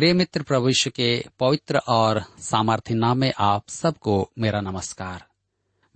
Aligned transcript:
प्रिय 0.00 0.12
मित्र 0.12 0.42
प्रभु 0.42 0.68
यीशु 0.68 0.90
के 0.90 1.24
पवित्र 1.40 1.78
और 1.78 2.24
सामर्थ्य 2.38 2.94
नाम 2.94 3.18
में 3.18 3.32
आप 3.38 3.68
सबको 3.68 4.30
मेरा 4.38 4.60
नमस्कार। 4.60 5.24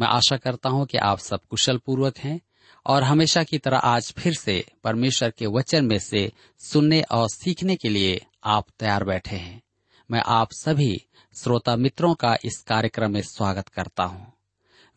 मैं 0.00 0.08
आशा 0.08 0.36
करता 0.36 0.68
हूँ 0.68 0.86
कि 0.86 0.98
आप 0.98 1.18
सब 1.18 1.40
कुशल 1.50 1.78
पूर्वक 1.78 2.18
हैं 2.18 2.40
और 2.86 3.02
हमेशा 3.02 3.42
की 3.42 3.58
तरह 3.58 3.76
आज 3.76 4.14
फिर 4.18 4.34
से 4.34 4.66
परमेश्वर 4.84 5.30
के 5.30 5.46
वचन 5.46 5.84
में 5.84 5.98
से 5.98 6.32
सुनने 6.58 7.02
और 7.02 7.28
सीखने 7.28 7.76
के 7.76 7.88
लिए 7.88 8.26
आप 8.44 8.66
तैयार 8.78 9.04
बैठे 9.04 9.36
हैं। 9.36 9.62
मैं 10.10 10.22
आप 10.26 10.48
सभी 10.52 11.06
श्रोता 11.42 11.76
मित्रों 11.76 12.14
का 12.14 12.36
इस 12.44 12.64
कार्यक्रम 12.68 13.12
में 13.12 13.22
स्वागत 13.22 13.68
करता 13.68 14.04
हूँ। 14.04 14.32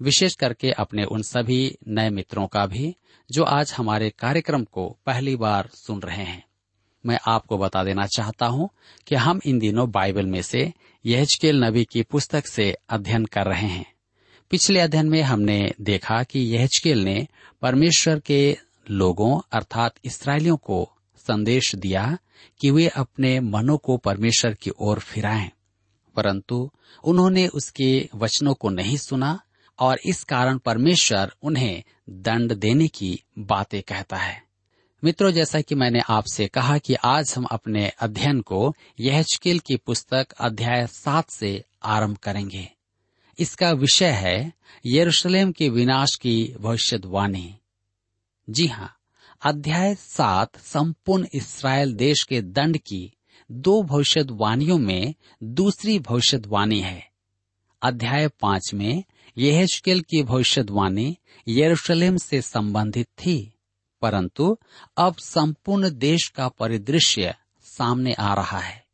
विशेष 0.01 0.35
करके 0.35 0.71
अपने 0.71 1.03
उन 1.03 1.21
सभी 1.21 1.77
नए 1.87 2.09
मित्रों 2.09 2.47
का 2.47 2.65
भी, 2.65 2.95
जो 3.31 3.43
आज 3.43 3.73
हमारे 3.77 4.09
कार्यक्रम 4.09 4.63
को 4.63 4.97
पहली 5.05 5.35
बार 5.35 5.69
सुन 5.73 5.99
रहे 5.99 6.23
हैं। 6.23 6.46
मैं 7.07 7.19
आपको 7.27 7.57
बता 7.57 7.83
देना 7.83 8.05
चाहता 8.05 8.45
हूँ 8.45 8.69
कि 9.07 9.15
हम 9.15 9.41
इन 9.45 9.59
दिनों 9.59 9.91
बाइबल 9.91 10.25
में 10.25 10.41
से 10.41 10.73
यहजकेल 11.05 11.63
नबी 11.63 11.85
की 11.85 12.03
पुस्तक 12.03 12.47
से 12.47 12.75
अध्ययन 12.89 13.25
कर 13.25 13.45
रहे 13.45 13.67
हैं। 13.67 13.93
पिछले 14.49 14.79
अध्ययन 14.79 15.09
में 15.09 15.21
हमने 15.21 15.73
देखा 15.81 16.23
कि 16.23 16.39
यहजकेल 16.39 17.03
ने 17.03 17.27
परमेश्वर 17.61 18.19
के 18.19 18.57
लोगों 18.89 19.41
अर्थात 19.51 19.95
इसराइलियों 20.05 20.57
को 20.57 20.91
संदेश 21.17 21.75
दिया 21.75 22.17
कि 22.59 22.71
वे 22.71 22.87
अपने 22.87 23.39
मनों 23.39 23.77
को 23.77 23.97
परमेश्वर 23.97 24.53
की 24.53 24.71
ओर 24.79 24.99
फिराएँ। 24.99 25.51
परंतु 26.15 26.71
उन्होंने 27.03 27.47
उसके 27.47 28.09
वचनों 28.15 28.53
को 28.53 28.69
नहीं 28.69 28.97
सुना 28.97 29.39
और 29.79 29.99
इस 30.05 30.23
कारण 30.23 30.57
परमेश्वर 30.57 31.33
उन्हें 31.43 31.83
दंड 32.09 32.53
देने 32.53 32.87
की 32.87 33.23
बातें 33.39 33.81
कहता 33.81 34.17
है। 34.17 34.46
मित्रों, 35.03 35.31
जैसा 35.31 35.61
कि 35.61 35.75
मैंने 35.75 35.99
आपसे 36.09 36.47
कहा 36.47 36.77
कि 36.77 36.93
आज 36.93 37.33
हम 37.37 37.43
अपने 37.43 37.91
अध्ययन 37.99 38.41
को 38.41 38.75
यहजकेल 38.99 39.59
की 39.59 39.77
पुस्तक 39.77 40.27
अध्याय 40.31 40.87
सात 40.87 41.29
से 41.29 41.63
आरंभ 41.83 42.17
करेंगे। 42.17 42.69
इसका 43.39 43.71
विषय 43.71 44.09
है 44.09 44.53
यरूशलेम 44.85 45.51
के 45.51 45.69
विनाश 45.69 46.15
की 46.15 46.55
भविष्यवाणी। 46.61 47.55
जी 48.49 48.67
हाँ 48.67 48.95
अध्याय 49.41 49.95
सात 49.95 50.59
संपूर्ण 50.59 51.27
इसराइल 51.33 51.93
देश 51.93 52.23
के 52.23 52.41
दंड 52.41 52.77
की 52.77 53.13
दो 53.51 53.83
भविष्यवाणियों 53.83 54.77
में 54.77 55.13
दूसरी 55.43 55.99
भविष्यवाणी 55.99 56.79
है। 56.79 57.11
अध्याय 57.81 58.27
पाँच 58.27 58.71
में 58.73 59.03
यहेजकेल 59.37 60.01
की 60.01 60.23
भविष्यवाणी 60.23 61.17
यरूशलेम 61.47 62.17
से 62.17 62.41
संबंधित 62.41 63.07
थी। 63.07 63.53
परंतु 64.07 64.57
अब 64.97 65.15
संपूर्ण 65.15 65.89
देश 65.89 66.27
का 66.35 66.47
परिदृश्य 66.47 67.35
सामने 67.63 68.13
आ 68.13 68.33
रहा 68.33 68.59
है। 68.59 68.85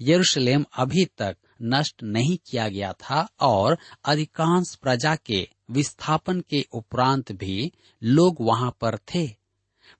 यरूशलेम 0.00 0.64
अभी 0.76 1.04
तक 1.04 1.36
नष्ट 1.62 2.02
नहीं 2.02 2.38
किया 2.50 2.68
गया 2.68 2.92
था 2.92 3.28
और 3.40 3.78
अधिकांश 4.04 4.74
प्रजा 4.74 5.16
के 5.16 5.48
विस्थापन 5.70 6.40
के 6.40 6.66
उपरांत 6.72 7.32
भी 7.32 7.72
लोग 8.02 8.36
वहाँ 8.40 8.76
पर 8.80 8.96
थे। 8.96 9.36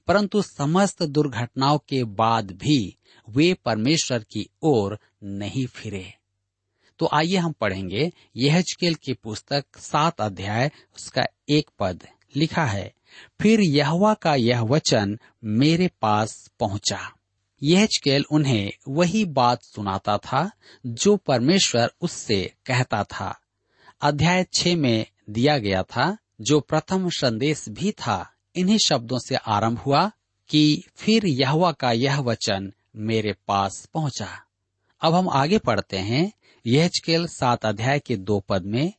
परंतु 0.06 0.42
समस्त 0.42 1.02
दुर्घटनाओं 1.02 1.78
के 1.78 2.04
बाद 2.04 2.50
भी 2.50 2.96
वे 3.28 3.54
परमेश्वर 3.54 4.18
की 4.18 4.48
ओर 4.62 4.98
नहीं 5.24 5.66
फिरे। 5.66 6.14
तो 6.98 7.08
आइए 7.14 7.36
हम 7.36 7.52
पढ़ेंगे 7.52 8.12
यहजकेल 8.36 8.94
की 8.94 9.12
पुस्तक 9.12 9.64
सात 9.78 10.20
अध्याय, 10.20 10.70
उसका 10.96 11.22
एक 11.48 11.70
पद 11.78 12.06
लिखा 12.36 12.64
है 12.64 12.94
फिर 13.40 13.60
यहवा 13.60 14.14
का 14.14 14.34
यह 14.34 14.60
वचन 14.60 15.18
मेरे 15.44 15.90
पास 16.02 16.50
पहुँचा। 16.60 17.12
यहजकेल 17.62 18.24
उन्हें 18.30 18.72
वही 18.88 19.24
बात 19.24 19.62
सुनाता 19.62 20.18
था 20.18 20.50
जो 20.86 21.16
परमेश्वर 21.16 21.92
उससे 22.00 22.54
कहता 22.66 23.04
था। 23.04 23.40
अध्याय 24.00 24.46
छ 24.54 24.66
में 24.66 25.06
दिया 25.30 25.58
गया 25.58 25.82
था, 25.82 26.16
जो 26.40 26.60
प्रथम 26.60 27.08
संदेश 27.08 27.68
भी 27.68 27.92
था, 27.92 28.32
इन्हीं 28.56 28.78
शब्दों 28.86 29.18
से 29.18 29.34
आरंभ 29.34 29.78
हुआ 29.78 30.10
कि 30.48 30.84
फिर 30.96 31.26
यहवा 31.26 31.72
का 31.72 31.92
यह 31.92 32.20
वचन 32.20 32.72
मेरे 32.96 33.34
पास 33.48 33.88
पहुँचा। 33.94 34.42
अब 35.00 35.14
हम 35.14 35.28
आगे 35.28 35.58
पढ़ते 35.58 35.98
हैं 35.98 36.32
यहजकेल 36.66 37.26
सात 37.26 37.66
अध्याय 37.66 37.98
के 37.98 38.16
दो 38.16 38.40
पद 38.40 38.62
में, 38.62 38.92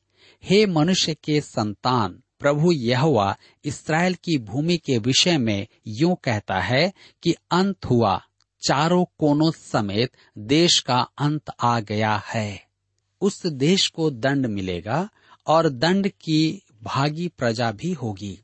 हे 0.43 0.65
मनुष्य 0.65 1.13
के 1.13 1.41
संतान 1.41 2.22
प्रभु 2.43 2.71
यहोवा 2.71 3.37
इसराइल 3.65 4.13
की 4.13 4.37
भूमि 4.37 4.77
के 4.77 4.97
विषय 4.97 5.37
में 5.37 5.67
यूँ 5.87 6.17
कहता 6.23 6.59
है 6.59 6.93
कि 7.23 7.35
अंत 7.51 7.85
हुआ, 7.85 8.23
चारों 8.67 9.05
कोनों 9.17 9.51
समेत 9.51 10.11
देश 10.37 10.79
का 10.79 11.07
अंत 11.17 11.41
आ 11.63 11.79
गया 11.79 12.23
है। 12.27 12.67
उस 13.21 13.45
देश 13.45 13.87
को 13.87 14.11
दंड 14.11 14.45
मिलेगा 14.45 15.09
और 15.47 15.69
दंड 15.69 16.07
की 16.07 16.61
भागी 16.83 17.27
प्रजा 17.27 17.71
भी 17.71 17.93
होगी। 17.93 18.39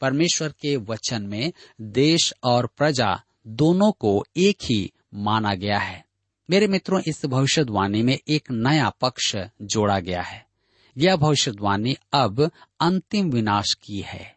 परमेश्वर 0.00 0.48
के 0.48 0.76
वचन 0.76 1.22
में 1.22 1.52
देश 1.80 2.34
और 2.44 2.66
प्रजा 2.66 3.22
दोनों 3.46 3.92
को 3.92 4.24
एक 4.36 4.58
ही 4.62 4.92
माना 5.14 5.54
गया 5.54 5.78
है। 5.78 6.04
मेरे 6.50 6.66
मित्रों, 6.66 7.00
इस 7.00 7.26
भविष्यवाणी 7.26 8.02
में 8.02 8.18
एक 8.28 8.50
नया 8.50 8.90
पक्ष 8.90 9.36
जोड़ा 9.62 10.00
गया 10.00 10.22
है। 10.22 10.47
यह 10.98 11.16
भविष्यवाणी 11.16 11.96
अब 12.12 12.50
अंतिम 12.80 13.30
विनाश 13.30 13.74
की 13.74 14.00
है। 14.00 14.36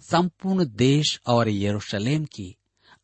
संपूर्ण 0.00 0.64
देश 0.64 1.20
और 1.26 1.48
यरूशलेम 1.48 2.24
की 2.24 2.56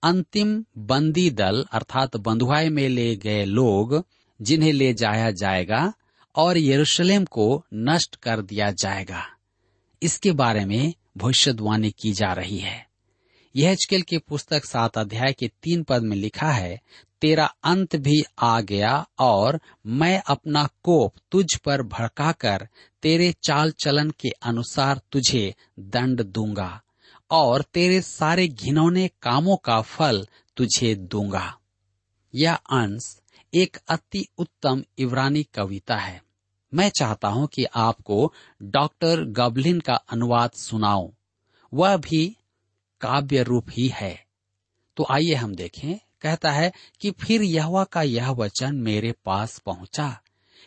अंतिम 0.02 0.64
बंदी 0.78 1.30
दल 1.30 1.66
अर्थात 1.72 2.16
बंधुआई 2.16 2.68
में 2.68 2.88
ले 2.88 3.16
गए 3.16 3.44
लोग 3.44 4.04
जिन्हें 4.42 4.72
ले 4.72 4.94
जाया 4.94 5.30
जाएगा 5.30 5.92
और 6.36 6.58
यरूशलेम 6.58 7.24
को 7.24 7.64
नष्ट 7.74 8.16
कर 8.16 8.42
दिया 8.42 8.70
जाएगा। 8.70 9.24
इसके 10.02 10.32
बारे 10.32 10.64
में 10.64 10.94
भविष्यवाणी 11.16 11.90
की 11.90 12.12
जा 12.12 12.32
रही 12.32 12.58
है। 12.58 12.88
यह 13.56 13.76
की 13.92 14.18
पुस्तक 14.18 14.64
सात 14.64 14.98
अध्याय 14.98 15.32
के 15.32 15.48
तीन 15.48 15.82
पद 15.82 16.02
में 16.02 16.16
लिखा 16.16 16.50
है, 16.50 16.80
तेरा 17.20 17.54
अंत 17.64 17.96
भी 17.96 18.22
आ 18.38 18.60
गया 18.60 19.08
और 19.18 19.60
मैं 19.86 20.22
अपना 20.26 20.68
कोप 20.82 21.14
तुझ 21.30 21.46
पर 21.56 21.82
भड़काकर 21.82 22.68
तेरे 23.02 23.34
चाल 23.42 23.70
चलन 23.70 24.10
के 24.10 24.28
अनुसार 24.28 25.00
तुझे 25.12 25.54
दंड 25.78 26.22
दूँगा, 26.22 26.82
और 27.30 27.62
तेरे 27.62 28.00
सारे 28.00 28.48
घिनौने 28.48 29.08
कामों 29.22 29.56
का 29.56 29.80
फल 29.80 30.26
तुझे 30.56 30.94
दूँगा। 30.94 31.58
यह 32.34 32.54
अंश 32.54 33.20
एक 33.54 33.76
अति 33.88 34.26
उत्तम 34.38 34.84
इब्रानी 34.98 35.42
कविता 35.42 35.96
है। 35.96 36.22
मैं 36.74 36.90
चाहता 36.98 37.28
हूँ 37.28 37.46
कि 37.46 37.64
आपको 37.64 38.32
डॉक्टर 38.62 39.24
गबलिन 39.24 39.80
का 39.80 39.94
अनुवाद 39.94 40.50
सुनाऊं। 40.50 41.10
वह 41.74 41.96
भी 41.96 42.36
काव्य 43.00 43.42
रूप 43.42 43.66
ही 43.70 43.88
है। 43.88 44.26
तो 44.96 45.06
आइए 45.10 45.34
हम 45.34 45.54
देखें। 45.54 45.98
कहता 46.20 46.52
है 46.52 46.72
कि 47.00 47.10
फिर 47.10 47.42
यहवा 47.42 47.84
का 47.84 48.02
यह 48.02 48.30
वचन 48.30 48.74
मेरे 48.74 49.12
पास 49.12 49.58
पहुँचा। 49.58 50.20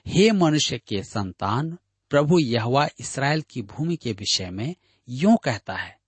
हे 0.08 0.32
मनुष्य 0.32 0.78
के 0.78 1.04
संतान 1.04 1.78
प्रभु 2.12 2.40
यहवा 2.40 2.88
इसराइल 3.00 3.42
की 3.42 3.62
भूमि 3.62 3.96
के 3.96 4.12
विषय 4.12 4.50
में 4.50 4.76
यूँ 5.10 5.38
कहता 5.44 5.74
है, 5.74 6.00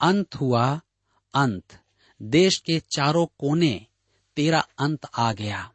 अंत 0.00 0.34
हुआ, 0.34 0.80
अंत। 1.34 1.78
देश 2.22 2.58
के 2.58 2.80
चारों 2.80 3.26
कोने, 3.38 3.86
तेरा 4.36 4.60
अंत 4.78 5.06
आ 5.16 5.32
गया। 5.32 5.72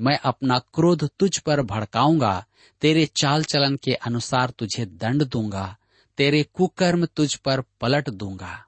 मैं 0.00 0.18
अपना 0.18 0.58
क्रोध 0.58 1.10
तुझ 1.18 1.38
पर 1.38 1.62
भड़काऊँगा, 1.62 2.44
तेरे 2.80 3.06
चाल 3.06 3.44
चलन 3.44 3.76
के 3.76 3.94
अनुसार 3.94 4.50
तुझे 4.50 4.86
दंड 4.86 5.24
दूँगा, 5.24 5.76
तेरे 6.16 6.42
कुकर्म 6.42 7.06
तुझ 7.06 7.34
पर 7.34 7.60
पलट 7.60 8.10
दूँगा। 8.10 8.66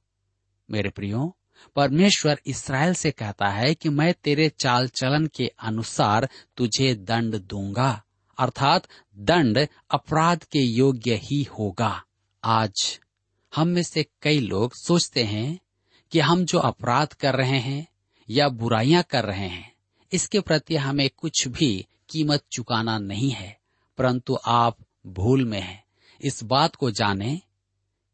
मेरे 0.70 0.90
प्रियो, 0.90 1.36
परमेश्वर 1.76 2.40
इसराइल 2.46 2.94
से 2.94 3.10
कहता 3.10 3.48
है 3.48 3.74
कि 3.74 3.88
मैं 3.88 4.14
तेरे 4.14 4.48
चाल 4.48 4.88
चलन 4.88 5.26
के 5.26 5.52
अनुसार 5.58 6.28
तुझे 6.56 6.94
दंड 6.94 7.34
दूँगा। 7.34 8.03
अर्थात 8.38 8.88
दंड 9.18 9.66
अपराध 9.90 10.44
के 10.44 10.58
योग्य 10.58 11.14
ही 11.14 11.42
होगा। 11.42 12.02
आज 12.44 13.00
हम 13.52 13.68
में 13.68 13.82
से 13.82 14.06
कई 14.22 14.40
लोग 14.40 14.74
सोचते 14.74 15.24
हैं 15.24 15.58
कि 16.12 16.20
हम 16.20 16.44
जो 16.44 16.58
अपराध 16.58 17.12
कर 17.12 17.34
रहे 17.34 17.58
हैं 17.58 17.86
या 18.30 18.48
बुराइयाँ 18.48 19.02
कर 19.02 19.24
रहे 19.24 19.48
हैं, 19.48 19.72
इसके 20.12 20.40
प्रति 20.40 20.76
हमें 20.76 21.10
कुछ 21.16 21.48
भी 21.48 21.86
कीमत 22.10 22.44
चुकाना 22.52 22.98
नहीं 22.98 23.30
है, 23.30 23.58
परंतु 23.98 24.38
आप 24.46 24.78
भूल 25.06 25.44
में 25.44 25.60
हैं। 25.60 25.84
इस 26.20 26.42
बात 26.44 26.76
को 26.76 26.90
जाने 26.90 27.40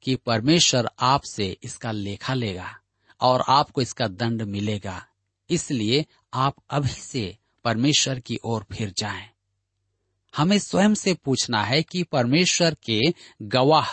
कि 0.03 0.17
परमेश्वर 0.17 0.91
आपसे 1.01 1.57
इसका 1.63 1.93
लेखा 1.93 2.35
लेगा 2.35 2.77
और 3.21 3.45
आपको 3.49 3.81
इसका 3.81 4.09
दंड 4.09 4.43
मिलेगा। 4.43 5.07
इसलिए 5.51 6.07
आप 6.35 6.57
अभी 6.71 6.89
से 6.89 7.37
परमेश्वर 7.65 8.21
की 8.21 8.39
ओर 8.45 8.65
फिर 8.73 8.95
जाएँ। 8.99 9.30
हमें 10.37 10.59
स्वयं 10.59 10.95
से 10.95 11.15
पूछना 11.15 11.65
है 11.65 11.83
कि 11.83 12.03
परमेश्वर 12.03 12.75
के 12.75 13.01
गवाह 13.43 13.87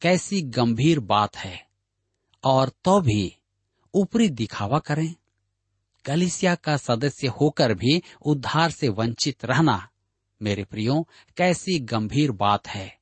कैसी 0.00 0.42
गंभीर 0.42 1.00
बात 1.00 1.36
है। 1.36 1.66
और 2.44 2.68
तो 2.84 3.00
भी 3.00 3.36
ऊपरी 3.94 4.28
दिखावा 4.28 4.78
करें। 4.78 5.14
कलिसिया 6.04 6.54
का 6.54 6.76
सदस्य 6.76 7.26
होकर 7.26 7.74
भी 7.74 8.02
उद्धार 8.22 8.70
से 8.70 8.88
वंचित 8.88 9.44
रहना, 9.44 9.88
मेरे 10.42 10.64
प्रियो, 10.64 11.08
कैसी 11.36 11.78
गंभीर 11.78 12.30
बात 12.30 12.68
है। 12.68 12.98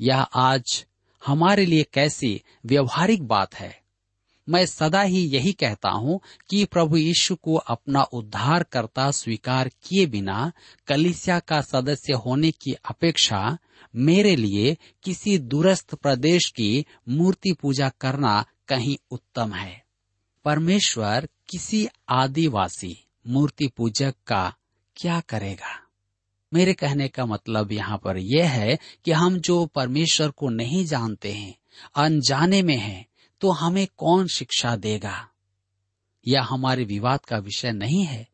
यह 0.00 0.20
आज 0.20 0.86
हमारे 1.26 1.66
लिए 1.66 1.86
कैसी 1.92 2.42
व्यवहारिक 2.66 3.22
बात 3.22 3.54
है। 3.54 3.85
मैं 4.48 4.66
सदा 4.66 5.02
ही 5.02 5.26
यही 5.26 5.52
कहता 5.52 5.88
हूँ 5.88 6.20
कि 6.50 6.64
प्रभु 6.64 6.96
यीशु 6.96 7.36
को 7.36 7.54
अपना 7.54 8.02
उद्धार 8.02 8.62
करता 8.62 9.10
स्वीकार 9.10 9.68
किए 9.68 10.06
बिना 10.06 10.52
कलिसिया 10.86 11.38
का 11.38 11.60
सदस्य 11.60 12.12
होने 12.12 12.50
की 12.50 12.72
अपेक्षा 12.72 13.58
मेरे 13.96 14.36
लिए 14.36 14.76
किसी 15.02 15.38
दूरस्थ 15.38 15.94
प्रदेश 15.94 16.52
की 16.56 16.86
मूर्ति 17.08 17.52
पूजा 17.52 17.88
करना 17.88 18.44
कहीं 18.68 18.96
उत्तम 19.10 19.52
है। 19.52 19.84
परमेश्वर 20.44 21.28
किसी 21.48 21.88
आदिवासी 22.08 23.06
मूर्ति 23.26 23.68
पूजक 23.76 24.14
का 24.26 24.54
क्या 24.96 25.20
करेगा? 25.20 25.82
मेरे 26.54 26.72
कहने 26.72 27.08
का 27.08 27.26
मतलब 27.26 27.72
यहाँ 27.72 27.98
पर 27.98 28.16
यह 28.16 28.50
है 28.50 28.78
कि 29.04 29.12
हम 29.12 29.38
जो 29.38 29.66
परमेश्वर 29.66 30.30
को 30.30 30.48
नहीं 30.48 30.86
जानते 30.86 31.32
हैं 31.32 31.54
अनजाने 31.96 32.62
में 32.62 32.76
हैं, 32.76 33.06
तो 33.40 33.50
हमें 33.50 33.88
कौन 33.96 34.26
शिक्षा 34.26 34.76
देगा? 34.76 35.28
यह 36.28 36.42
हमारे 36.42 36.84
विवाद 36.84 37.20
का 37.24 37.38
विषय 37.38 37.72
नहीं 37.72 38.04
है। 38.04 38.28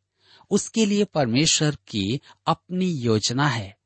उसके 0.51 0.87
लिए 0.87 1.05
परमेश्वर 1.05 1.71
की 1.71 2.21
अपनी 2.47 2.87
योजना 2.87 3.49
है। 3.49 3.79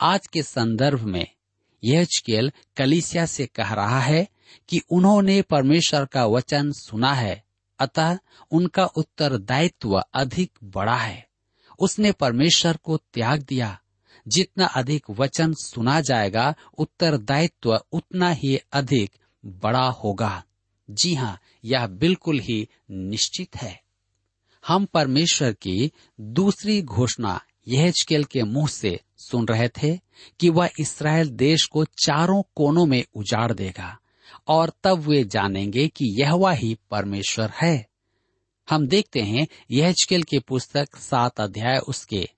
आज 0.00 0.26
के 0.26 0.42
संदर्भ 0.42 1.00
में 1.00 1.26
यह 1.84 2.06
कलिसिया 2.76 3.26
से 3.26 3.46
कह 3.46 3.72
रहा 3.72 4.00
है 4.00 4.28
कि 4.68 4.82
उन्होंने 4.90 5.42
परमेश्वर 5.42 6.04
का 6.04 6.26
वचन 6.26 6.72
सुना 6.72 7.12
है, 7.12 7.44
अतः 7.78 8.18
उनका 8.50 8.84
उत्तरदायित्व 8.84 10.04
अधिक 10.14 10.58
बड़ा 10.64 10.96
है। 10.96 11.28
उसने 11.78 12.12
परमेश्वर 12.12 12.76
को 12.76 12.96
त्याग 12.96 13.42
दिया। 13.42 13.80
जितना 14.28 14.66
अधिक 14.66 15.10
वचन 15.10 15.54
सुना 15.54 16.00
जाएगा, 16.00 16.54
उत्तरदायित्व 16.78 17.84
उतना 17.92 18.30
ही 18.30 18.58
अधिक 18.72 19.10
बड़ा 19.46 19.88
होगा। 19.88 20.44
जी 20.90 21.14
हाँ 21.14 21.38
यह 21.64 21.86
बिल्कुल 21.86 22.38
ही 22.38 22.68
निश्चित 22.90 23.56
है। 23.56 23.82
हम 24.64 24.84
परमेश्वर 24.84 25.52
की 25.52 25.92
दूसरी 26.20 26.82
घोषणा 26.82 27.40
यहजकेल 27.68 28.24
के 28.24 28.42
मुँह 28.42 28.66
से 28.66 29.00
सुन 29.16 29.46
रहे 29.46 29.68
थे 29.68 29.96
कि 30.40 30.48
वह 30.48 30.70
इसराइल 30.80 31.28
देश 31.28 31.66
को 31.66 31.84
चारों 31.84 32.42
कोनों 32.54 32.86
में 32.86 33.04
उजाड़ 33.14 33.52
देगा, 33.52 33.98
और 34.48 34.72
तब 34.84 34.98
वे 34.98 35.24
जानेंगे 35.24 35.88
कि 35.88 36.22
यह 36.22 36.50
ही 36.50 36.76
परमेश्वर 36.90 37.52
है। 37.62 37.86
हम 38.70 38.86
देखते 38.86 39.20
हैं 39.20 39.46
यहजकेल 39.70 40.22
की 40.22 40.38
पुस्तक 40.38 40.96
सात 40.96 41.40
अध्याय 41.40 41.78
उसके 41.78 42.28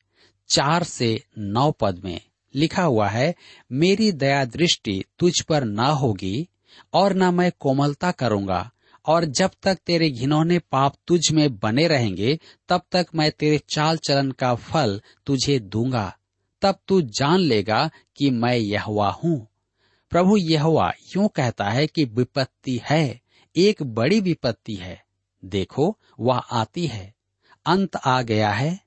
चार 0.48 0.82
से 0.82 1.24
नौ 1.38 1.70
पद 1.70 2.02
में 2.04 2.20
लिखा 2.54 2.82
हुआ 2.82 3.08
है, 3.08 3.34
मेरी 3.72 4.12
दया 4.12 4.44
दृष्टि 4.44 5.04
तुझ 5.18 5.40
पर 5.40 5.64
न 5.64 5.78
होगी 5.78 6.48
और 6.92 7.14
न 7.14 7.34
मैं 7.34 7.52
कोमलता 7.60 8.10
करूँगा, 8.10 8.70
और 9.06 9.24
जब 9.24 9.50
तक 9.62 9.78
तेरे 9.86 10.10
घिनौने 10.10 10.58
पाप 10.58 10.94
तुझ 11.06 11.32
में 11.32 11.58
बने 11.58 11.86
रहेंगे, 11.88 12.38
तब 12.68 12.82
तक 12.92 13.06
मैं 13.14 13.30
तेरे 13.30 13.58
चाल 13.58 13.96
चलन 13.96 14.30
का 14.30 14.54
फल 14.54 15.00
तुझे 15.26 15.58
दूँगा। 15.58 16.16
तब 16.62 16.78
तू 16.88 17.00
जान 17.00 17.38
लेगा 17.38 17.90
कि 18.16 18.30
मैं 18.30 18.56
यहवा 18.56 19.10
हूँ। 19.10 19.48
प्रभु 20.10 20.36
यहवा 20.36 20.92
यूँ 21.16 21.28
कहता 21.28 21.64
है 21.64 21.86
कि 21.86 22.04
विपत्ति 22.04 22.80
है, 22.84 23.20
एक 23.56 23.82
बड़ी 23.82 24.20
विपत्ति 24.20 24.74
है। 24.74 25.04
देखो, 25.44 25.98
वह 26.20 26.36
आती 26.36 26.86
है। 26.86 27.14
अंत 27.66 27.96
आ 27.96 28.22
गया 28.22 28.50
है। 28.50 28.80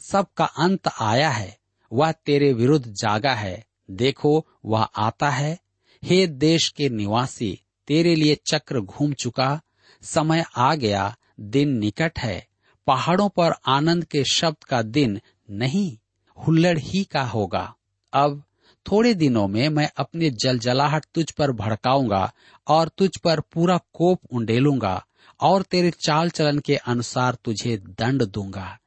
सबका 0.00 0.44
अंत 0.44 0.88
आया 1.00 1.30
है। 1.30 1.58
वह 1.92 2.12
तेरे 2.12 2.52
विरुद्ध 2.52 2.86
जागा 2.86 3.34
है। 3.34 3.66
देखो, 3.90 4.46
वह 4.64 4.82
आता 4.82 5.30
है। 5.30 5.58
हे 6.04 6.26
देश 6.26 6.68
के 6.68 6.88
निवासी, 6.88 7.60
तेरे 7.86 8.14
लिए 8.14 8.38
चक्र 8.46 8.80
घूम 8.80 9.12
चुका, 9.12 9.60
समय 10.02 10.44
आ 10.56 10.74
गया, 10.74 11.16
दिन 11.40 11.68
निकट 11.68 12.18
है। 12.18 12.46
पहाड़ों 12.86 13.28
पर 13.28 13.52
आनंद 13.66 14.04
के 14.04 14.24
शब्द 14.24 14.64
का 14.64 14.82
दिन 14.82 15.20
नहीं, 15.50 15.98
हुल्लड़ 16.38 16.78
ही 16.78 17.04
का 17.04 17.22
होगा। 17.22 17.74
अब 18.12 18.44
थोड़े 18.90 19.14
दिनों 19.14 19.48
में 19.48 19.68
मैं 19.68 19.90
अपने 19.96 20.30
जलजलाहट 20.30 21.04
तुझ 21.14 21.30
पर 21.30 21.52
भड़काऊँगा 21.52 22.32
और 22.68 22.88
तुझ 22.88 23.10
पर 23.24 23.40
पूरा 23.40 23.80
कोप 23.92 24.20
उंडेलूँगा 24.32 25.06
और 25.40 25.62
तेरे 25.62 25.90
चाल 25.90 26.30
चलन 26.30 26.58
के 26.58 26.76
अनुसार 26.76 27.36
तुझे 27.44 27.76
दंड 27.76 28.22
दूँगा। 28.22 28.78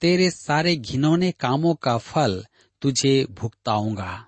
तेरे 0.00 0.30
सारे 0.30 0.76
घिनौने 0.76 1.32
कामों 1.32 1.74
का 1.74 1.98
फल 1.98 2.44
तुझे 2.82 3.26
भुगताऊँगा। 3.30 4.27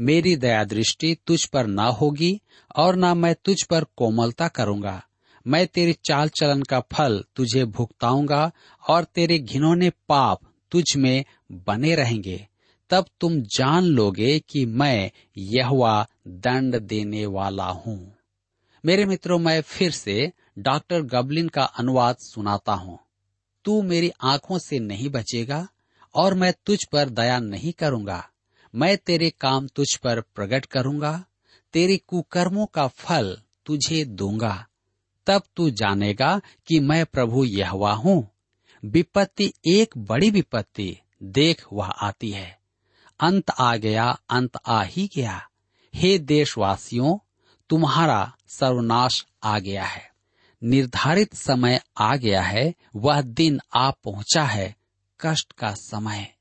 मेरी 0.00 0.36
दया 0.36 0.64
दृष्टि 0.64 1.16
तुझ 1.26 1.44
पर 1.44 1.66
न 1.66 1.78
होगी 1.78 2.40
और 2.76 2.96
न 2.96 3.18
मैं 3.18 3.34
तुझ 3.44 3.62
पर 3.62 3.84
कोमलता 3.84 4.48
करूँगा। 4.48 5.02
मैं 5.46 5.66
तेरे 5.66 5.92
चाल 5.92 6.28
चलन 6.28 6.62
का 6.62 6.80
फल 6.80 7.24
तुझे 7.36 7.64
भुगताऊँगा 7.64 8.52
और 8.88 9.04
तेरे 9.04 9.38
घिनौने 9.38 9.90
पाप 9.90 10.40
तुझ 10.70 10.96
में 10.96 11.24
बने 11.52 11.94
रहेंगे। 11.94 12.48
तब 12.90 13.06
तुम 13.20 13.40
जान 13.40 13.84
लोगे 13.84 14.38
कि 14.38 14.66
मैं 14.66 15.10
यहवा 15.38 16.06
दंड 16.28 16.76
देने 16.76 17.26
वाला 17.26 17.64
हूँ। 17.64 18.16
मेरे 18.84 19.04
मित्रों, 19.04 19.38
मैं 19.38 19.60
फिर 19.60 19.90
से 19.90 20.32
डॉक्टर 20.58 21.02
गबलिन 21.02 21.48
का 21.48 21.62
अनुवाद 21.62 22.16
सुनाता 22.16 22.72
हूँ। 22.72 22.98
तू 23.64 23.82
मेरी 23.82 24.10
आँखों 24.22 24.58
से 24.58 24.78
नहीं 24.78 25.08
बचेगा 25.08 25.68
और 26.14 26.34
मैं 26.34 26.54
तुझ 26.66 26.78
पर 26.92 27.08
दया 27.08 27.38
नहीं 27.38 27.72
करूँगा। 27.72 28.28
मैं 28.74 28.96
तेरे 28.96 29.30
काम 29.30 29.66
तुझ 29.66 29.96
पर 29.96 30.20
प्रकट 30.20 30.66
करूँगा, 30.66 31.24
तेरे 31.72 31.96
कुकर्मों 31.96 32.66
का 32.66 32.86
फल 32.86 33.40
तुझे 33.66 34.04
दूँगा। 34.04 34.66
तब 35.26 35.42
तू 35.56 35.70
जानेगा 35.70 36.40
कि 36.66 36.80
मैं 36.80 37.06
प्रभु 37.06 37.44
यहवा 37.44 37.92
हूँ। 37.92 38.30
विपत्ति, 38.84 39.52
एक 39.66 39.98
बड़ी 39.98 40.30
विपत्ति, 40.30 40.98
देख 41.22 41.64
वह 41.72 41.86
आती 41.86 42.30
है। 42.30 42.60
अंत 43.20 43.50
आ 43.50 43.76
गया, 43.76 44.20
अंत 44.30 44.58
आ 44.66 44.82
ही 44.82 45.10
गया। 45.16 45.48
हे 45.94 46.18
देशवासियों, 46.18 47.18
तुम्हारा 47.68 48.36
सर्वनाश 48.48 49.26
आ 49.42 49.58
गया 49.58 49.84
है। 49.84 50.10
निर्धारित 50.64 51.34
समय 51.34 51.80
आ 51.98 52.16
गया 52.16 52.42
है, 52.42 52.74
वह 52.96 53.20
दिन 53.20 53.60
आ 53.74 53.90
पहुँचा 53.90 54.44
है, 54.44 54.76
कष्ट 55.20 55.52
का 55.52 55.74
समय। 55.74 56.34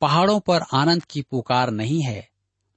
पहाड़ों 0.00 0.40
पर 0.40 0.60
आनंद 0.72 1.04
की 1.04 1.22
पुकार 1.22 1.70
नहीं 1.70 2.02
है। 2.02 2.28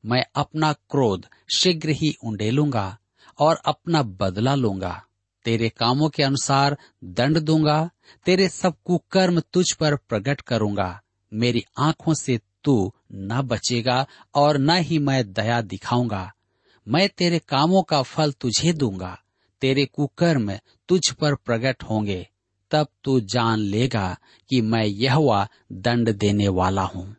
मैं 0.05 0.25
अपना 0.35 0.73
क्रोध 0.73 1.25
शीघ्र 1.55 1.89
ही 1.89 2.15
उंडेलूँगा 2.23 2.97
और 3.39 3.61
अपना 3.65 4.03
बदला 4.03 4.55
लूँगा। 4.55 5.05
तेरे 5.45 5.69
कामों 5.69 6.09
के 6.09 6.23
अनुसार 6.23 6.77
दंड 7.03 7.39
दूँगा। 7.39 7.89
तेरे 8.25 8.49
सब 8.49 8.73
कुकर्म 8.85 9.39
तुझ 9.39 9.71
पर 9.71 9.95
प्रकट 9.95 10.41
करूँगा। 10.41 11.01
मेरी 11.33 11.65
आँखों 11.79 12.13
से 12.13 12.39
तू 12.63 12.93
न 13.11 13.41
बचेगा 13.41 14.07
और 14.35 14.57
न 14.57 14.69
ही 14.69 14.99
मैं 14.99 15.33
दया 15.33 15.61
दिखाऊँगा। 15.61 16.33
मैं 16.87 17.09
तेरे 17.09 17.39
कामों 17.39 17.83
का 17.83 18.01
फल 18.01 18.31
तुझे 18.31 18.73
दूँगा। 18.73 19.21
तेरे 19.61 19.85
कुकर्म 19.85 20.53
तुझ 20.87 21.09
पर 21.11 21.35
प्रकट 21.35 21.83
होंगे। 21.83 22.27
तब 22.71 22.87
तू 23.03 23.19
जान 23.19 23.59
लेगा 23.59 24.17
कि 24.49 24.61
मैं 24.61 24.85
यह 24.85 25.47
दंड 25.71 26.09
देने 26.09 26.47
वाला 26.47 26.81
हूँ। 26.81 27.15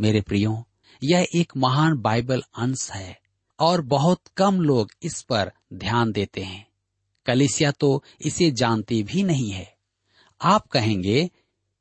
मेरे 0.00 0.20
प्रियो, 0.20 0.66
यह 1.04 1.26
एक 1.34 1.52
महान 1.56 1.98
बाइबल 1.98 2.42
अंश 2.58 2.90
है 2.90 3.20
और 3.60 3.80
बहुत 3.80 4.20
कम 4.36 4.60
लोग 4.60 4.90
इस 5.02 5.22
पर 5.22 5.52
ध्यान 5.72 6.12
देते 6.12 6.40
हैं। 6.40 6.66
कलिसिया 7.26 7.70
तो 7.70 8.02
इसे 8.20 8.50
जानती 8.50 9.02
भी 9.02 9.22
नहीं 9.22 9.50
है। 9.50 9.76
आप 10.40 10.66
कहेंगे 10.66 11.30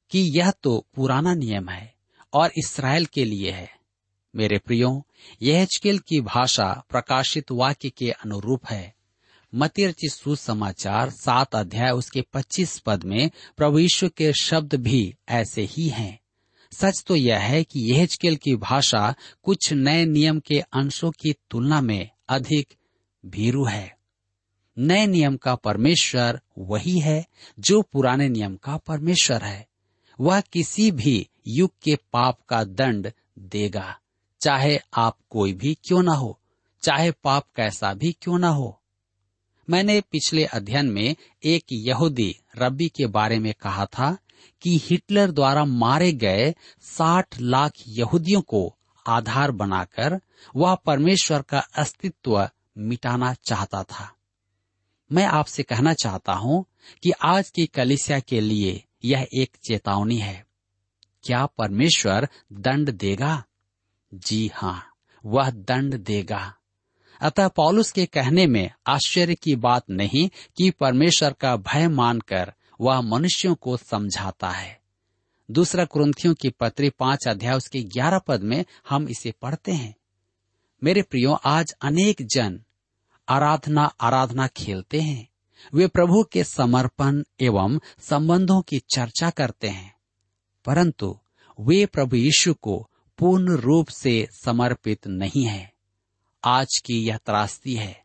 कि 0.10 0.39
यह 0.39 0.51
तो 0.51 0.86
पुराना 0.95 1.34
नियम 1.34 1.69
है 1.69 1.93
और 2.34 2.51
इसराइल 2.57 3.05
के 3.05 3.25
लिए 3.25 3.51
है। 3.51 3.75
मेरे 4.36 4.57
प्रियो 4.57 5.07
यह 5.41 5.67
की 5.86 6.22
भाषा 6.22 6.84
प्रकाशित 6.89 7.51
वाक्य 7.51 7.89
के 7.89 8.12
अनुरूप 8.12 8.65
है। 8.69 8.94
मतिरचित 9.53 10.11
सुसमाचार 10.11 11.09
सात 11.09 11.55
अध्याय 11.55 11.91
उसके 11.91 12.21
पच्चीस 12.33 12.77
पद 12.79 13.03
में 13.03 13.29
प्रभु 13.57 13.79
ईश्वर 13.79 14.09
के 14.09 14.31
शब्द 14.33 14.75
भी 14.75 15.15
ऐसे 15.29 15.61
ही 15.61 15.87
हैं। 15.89 16.19
सच 16.71 17.03
तो 17.07 17.15
यह 17.15 17.39
है 17.39 17.63
कि 17.63 17.79
यहजकेल 17.91 18.35
की 18.35 18.55
भाषा 18.55 19.13
कुछ 19.43 19.71
नए 19.73 20.05
नियम 20.05 20.39
के 20.39 20.59
अंशों 20.59 21.11
की 21.11 21.33
तुलना 21.51 21.81
में 21.81 22.09
अधिक 22.29 22.73
भीरू 23.23 23.65
है। 23.65 23.95
नए 24.77 25.05
नियम 25.07 25.37
का 25.37 25.55
परमेश्वर 25.55 26.39
वही 26.57 26.99
है 26.99 27.25
जो 27.59 27.81
पुराने 27.81 28.29
नियम 28.29 28.55
का 28.55 28.77
परमेश्वर 28.77 29.43
है। 29.43 29.67
वह 30.19 30.41
किसी 30.41 30.91
भी 30.91 31.27
युग 31.47 31.71
के 31.83 31.95
पाप 32.13 32.39
का 32.49 32.63
दंड 32.63 33.11
देगा, 33.39 33.95
चाहे 34.41 34.79
आप 34.93 35.17
कोई 35.29 35.53
भी 35.53 35.73
क्यों 35.83 36.01
ना 36.03 36.13
हो, 36.13 36.39
चाहे 36.83 37.11
पाप 37.11 37.47
कैसा 37.55 37.93
भी 37.93 38.11
क्यों 38.11 38.39
ना 38.39 38.49
हो। 38.49 38.81
मैंने 39.69 40.01
पिछले 40.01 40.45
अध्ययन 40.45 40.86
में 40.86 41.15
एक 41.43 41.65
यहूदी 41.72 42.36
रब्बी 42.57 42.89
के 42.89 43.07
बारे 43.07 43.39
में 43.39 43.53
कहा 43.53 43.86
था 43.86 44.17
कि 44.62 44.81
हिटलर 44.84 45.31
द्वारा 45.31 45.65
मारे 45.65 46.12
गए 46.13 46.55
साठ 46.81 47.39
लाख 47.41 47.72
यहूदियों 47.88 48.41
को 48.41 48.75
आधार 49.07 49.51
बनाकर 49.51 50.22
वह 50.55 50.75
परमेश्वर 50.75 51.41
का 51.41 51.60
अस्तित्व 51.60 52.50
मिटाना 52.77 53.34
चाहता 53.34 53.84
था। 53.84 54.15
मैं 55.12 55.25
आपसे 55.25 55.63
कहना 55.63 55.93
चाहता 55.93 56.34
हूँ 56.34 56.65
कि 57.03 57.12
आज 57.12 57.50
की 57.50 57.65
कलिसिया 57.65 58.19
के 58.19 58.41
लिए 58.41 58.84
यह 59.05 59.27
एक 59.34 59.57
चेतावनी 59.67 60.17
है। 60.17 60.45
क्या 61.24 61.45
परमेश्वर 61.45 62.29
दंड 62.53 62.91
देगा? 62.91 63.43
जी 64.13 64.51
हाँ 64.55 64.89
वह 65.25 65.50
दंड 65.50 65.95
देगा। 65.95 66.53
अतः 67.22 67.48
पॉलुस 67.48 67.91
के 67.91 68.05
कहने 68.05 68.48
में 68.48 68.72
आश्चर्य 68.88 69.36
की 69.36 69.55
बात 69.55 69.84
नहीं 69.89 70.29
कि 70.57 70.72
परमेश्वर 70.72 71.34
का 71.34 71.55
भय 71.55 71.88
मानकर 71.88 72.53
वह 72.81 73.01
मनुष्यों 73.01 73.55
को 73.55 73.77
समझाता 73.77 74.50
है। 74.50 74.81
दूसरा 75.51 75.86
क्रंथियों 75.86 76.34
की 76.34 76.50
पत्री 76.50 76.89
पाँच 76.89 77.27
अध्याय 77.27 77.55
उसके 77.55 77.81
ग्यारह 77.81 78.19
पद 78.19 78.41
में 78.41 78.65
हम 78.89 79.10
इसे 79.10 79.31
पढ़ते 79.31 79.72
हैं। 79.72 79.95
मेरे 80.84 81.01
प्रियो, 81.01 81.34
आज 81.34 81.74
अनेक 81.81 82.17
जन 82.22 82.62
आराधना 83.29 83.86
आराधना 84.01 84.48
खेलते 84.48 85.01
हैं। 85.01 85.29
वे 85.74 85.88
प्रभु 85.88 86.24
के 86.24 86.43
समर्पण 86.43 87.24
एवं 87.41 87.79
संबंधों 88.00 88.62
की 88.62 88.79
चर्चा 88.79 89.29
करते 89.29 89.67
हैं। 89.67 89.95
परंतु 90.65 91.19
वे 91.60 91.86
प्रभु 91.86 92.15
यीशु 92.15 92.53
को 92.53 92.89
पूर्ण 93.17 93.51
रूप 93.51 93.88
से 93.88 94.27
समर्पित 94.31 95.07
नहीं 95.07 95.45
है। 95.45 95.75
आज 96.45 96.77
की 96.77 97.03
यह 97.03 97.17
त्रासदी 97.17 97.73
है। 97.73 98.03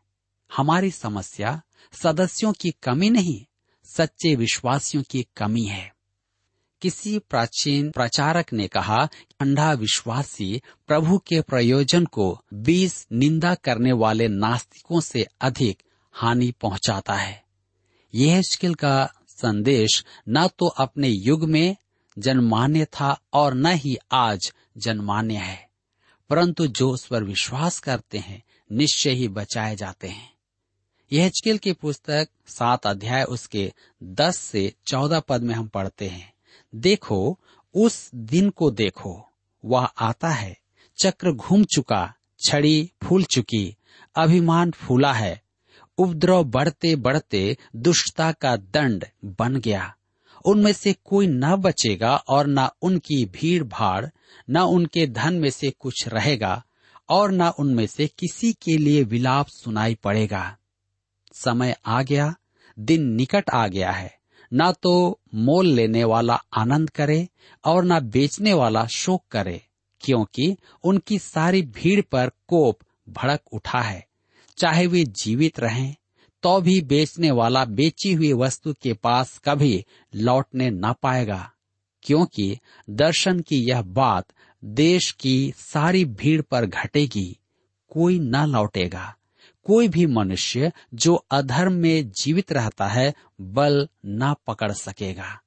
हमारी 0.55 0.91
समस्या 0.91 1.61
सदस्यों 1.93 2.53
की 2.53 2.71
कमी 2.71 3.09
नहीं, 3.09 3.45
सच्चे 3.83 4.35
विश्वासियों 4.35 5.03
की 5.09 5.27
कमी 5.37 5.63
है। 5.63 5.95
किसी 6.81 7.19
प्राचीन 7.19 7.91
प्रचारक 7.91 8.53
ने 8.53 8.67
कहा, 8.67 9.05
ठंडा 9.05 9.71
विश्वासी 9.71 10.61
प्रभु 10.87 11.17
के 11.17 11.41
प्रयोजन 11.41 12.05
को 12.05 12.41
बीस 12.53 13.07
निंदा 13.11 13.55
करने 13.55 13.91
वाले 13.91 14.27
नास्तिकों 14.27 15.01
से 15.01 15.27
अधिक 15.41 15.83
हानि 16.11 16.53
पहुंचाता 16.61 17.13
है। 17.13 17.43
यह 18.15 18.41
स्किल 18.41 18.73
का 18.73 19.13
संदेश 19.27 20.05
न 20.29 20.47
तो 20.47 20.67
अपने 20.67 21.07
युग 21.07 21.49
में 21.49 21.75
जनमान्य 22.17 22.85
था 22.85 23.21
और 23.33 23.53
न 23.53 23.65
ही 23.65 23.97
आज 24.11 24.53
जनमान्य 24.77 25.35
है। 25.35 25.70
परंतु 26.31 26.67
जो 26.67 26.91
उस 26.91 27.07
पर 27.07 27.23
विश्वास 27.23 27.79
करते 27.79 28.17
हैं, 28.17 28.43
निश्चय 28.71 29.11
ही 29.11 29.27
बचाए 29.27 29.75
जाते 29.75 30.07
हैं। 30.07 30.33
यह 31.13 31.31
की 31.57 31.73
पुस्तक 31.73 32.29
सात 32.47 32.87
अध्याय 32.87 33.23
उसके 33.23 33.73
दस 34.03 34.37
से 34.37 34.73
चौदह 34.87 35.19
पद 35.19 35.41
में 35.43 35.55
हम 35.55 35.67
पढ़ते 35.67 36.07
हैं। 36.07 36.33
देखो, 36.75 37.39
उस 37.73 38.11
दिन 38.15 38.49
को 38.49 38.71
देखो, 38.71 39.29
वह 39.65 39.85
आता 39.85 40.29
है, 40.29 40.57
चक्र 40.97 41.31
घूम 41.31 41.63
चुका, 41.63 42.13
छड़ी 42.47 42.91
फूल 43.03 43.23
चुकी, 43.23 43.77
अभिमान 44.15 44.71
फूला 44.71 45.13
है, 45.13 45.41
उपद्रव 45.97 46.43
बढ़ते 46.43 46.95
बढ़ते 46.95 47.57
दुष्टता 47.75 48.31
का 48.31 48.55
दंड 48.55 49.05
बन 49.25 49.55
गया। 49.55 49.95
उनमें 50.45 50.73
से 50.73 50.93
कोई 50.93 51.27
न 51.27 51.55
बचेगा 51.55 52.15
और 52.15 52.47
न 52.47 52.69
उनकी 52.81 53.25
भीड़ 53.25 53.63
भाड़ 53.63 54.05
न 54.49 54.59
उनके 54.59 55.07
धन 55.07 55.33
में 55.33 55.49
से 55.49 55.71
कुछ 55.79 56.07
रहेगा 56.07 56.63
और 57.09 57.31
न 57.31 57.41
उनमें 57.41 57.87
से 57.87 58.07
किसी 58.07 58.53
के 58.53 58.77
लिए 58.77 59.03
विलाप 59.03 59.47
सुनाई 59.47 59.95
पड़ेगा। 59.95 60.57
समय 61.33 61.75
आ 61.85 62.01
गया, 62.01 62.35
दिन 62.79 63.03
निकट 63.03 63.49
आ 63.49 63.67
गया 63.67 63.91
है। 63.91 64.17
न 64.53 64.71
तो 64.83 65.19
मोल 65.35 65.67
लेने 65.67 66.03
वाला 66.03 66.43
आनंद 66.53 66.89
करे 66.89 67.27
और 67.65 67.85
न 67.85 67.99
बेचने 67.99 68.53
वाला 68.53 68.85
शोक 68.85 69.23
करे, 69.31 69.61
क्योंकि 70.01 70.57
उनकी 70.83 71.19
सारी 71.19 71.61
भीड़ 71.61 72.01
पर 72.01 72.31
कोप 72.47 72.79
भड़क 73.09 73.41
उठा 73.53 73.81
है। 73.81 74.07
चाहे 74.57 74.87
वे 74.87 75.03
जीवित 75.03 75.59
रहें 75.59 75.95
तो 76.43 76.59
भी 76.61 76.79
बेचने 76.81 77.31
वाला 77.31 77.65
बेची 77.65 78.13
हुई 78.13 78.33
वस्तु 78.33 78.73
के 78.73 78.93
पास 78.93 79.37
कभी 79.45 79.85
लौटने 80.15 80.69
न 80.69 80.93
पाएगा, 81.01 81.51
क्योंकि 82.03 82.57
दर्शन 82.89 83.39
की 83.39 83.63
यह 83.69 83.81
बात 83.81 84.25
देश 84.63 85.11
की 85.11 85.53
सारी 85.57 86.05
भीड़ 86.05 86.41
पर 86.41 86.65
घटेगी। 86.65 87.39
कोई 87.91 88.19
न 88.19 88.45
लौटेगा। 88.45 89.15
कोई 89.63 89.87
भी 89.87 90.05
मनुष्य 90.05 90.71
जो 90.93 91.15
अधर्म 91.31 91.73
में 91.73 92.09
जीवित 92.11 92.51
रहता 92.51 92.87
है, 92.87 93.13
बल 93.41 93.87
न 94.05 94.35
पकड़ 94.47 94.71
सकेगा। 94.71 95.39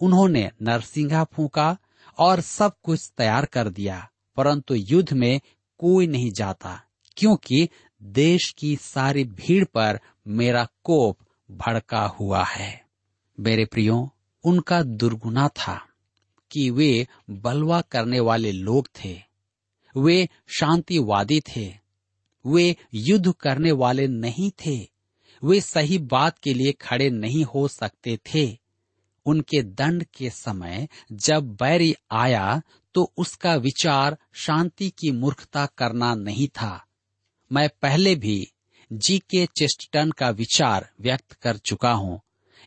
उन्होंने 0.00 0.50
नरसिंहा 0.62 1.24
फूका 1.24 1.76
और 2.18 2.40
सब 2.40 2.72
कुछ 2.82 3.10
तैयार 3.18 3.44
कर 3.44 3.68
दिया, 3.68 4.08
परंतु 4.36 4.74
युद्ध 4.74 5.12
में 5.12 5.40
कोई 5.78 6.06
नहीं 6.06 6.30
जाता, 6.32 6.80
क्योंकि 7.16 7.68
देश 8.02 8.54
की 8.58 8.76
सारी 8.76 9.24
भीड़ 9.24 9.64
पर 9.64 10.00
मेरा 10.26 10.68
कोप 10.84 11.18
भड़का 11.50 12.06
हुआ 12.06 12.44
है। 12.44 12.84
मेरे 13.40 13.64
प्रियो, 13.64 14.14
उनका 14.44 14.82
दुर्गुना 14.82 15.48
था 15.48 15.88
कि 16.52 16.70
वे 16.70 17.08
बलवा 17.30 17.80
करने 17.80 18.20
वाले 18.20 18.52
लोग 18.52 18.88
थे। 19.04 19.22
वे 19.96 20.28
शांतिवादी 20.58 21.40
थे। 21.40 21.74
वे 22.46 22.76
युद्ध 22.94 23.34
करने 23.40 23.72
वाले 23.72 24.06
नहीं 24.06 24.50
थे। 24.50 24.88
वे 25.44 25.60
सही 25.60 25.98
बात 25.98 26.38
के 26.38 26.54
लिए 26.54 26.72
खड़े 26.72 27.10
नहीं 27.10 27.44
हो 27.44 27.68
सकते 27.68 28.16
थे। 28.16 28.58
उनके 29.26 29.62
दंड 29.62 30.04
के 30.04 30.30
समय 30.30 30.88
जब 31.12 31.42
बैरी 31.42 31.94
आया 32.10 32.62
तो 32.94 33.12
उसका 33.16 33.54
विचार 33.54 34.18
शांति 34.32 34.90
की 34.90 35.10
मूर्खता 35.10 35.66
करना 35.66 36.14
नहीं 36.14 36.48
था। 36.48 36.86
मैं 37.52 37.68
पहले 37.82 38.14
भी 38.14 38.52
जी 38.92 39.18
के 39.18 39.46
चेस्टन 39.46 40.10
का 40.10 40.30
विचार 40.30 40.88
व्यक्त 41.00 41.32
कर 41.32 41.56
चुका 41.56 41.92
हूँ। 41.92 42.20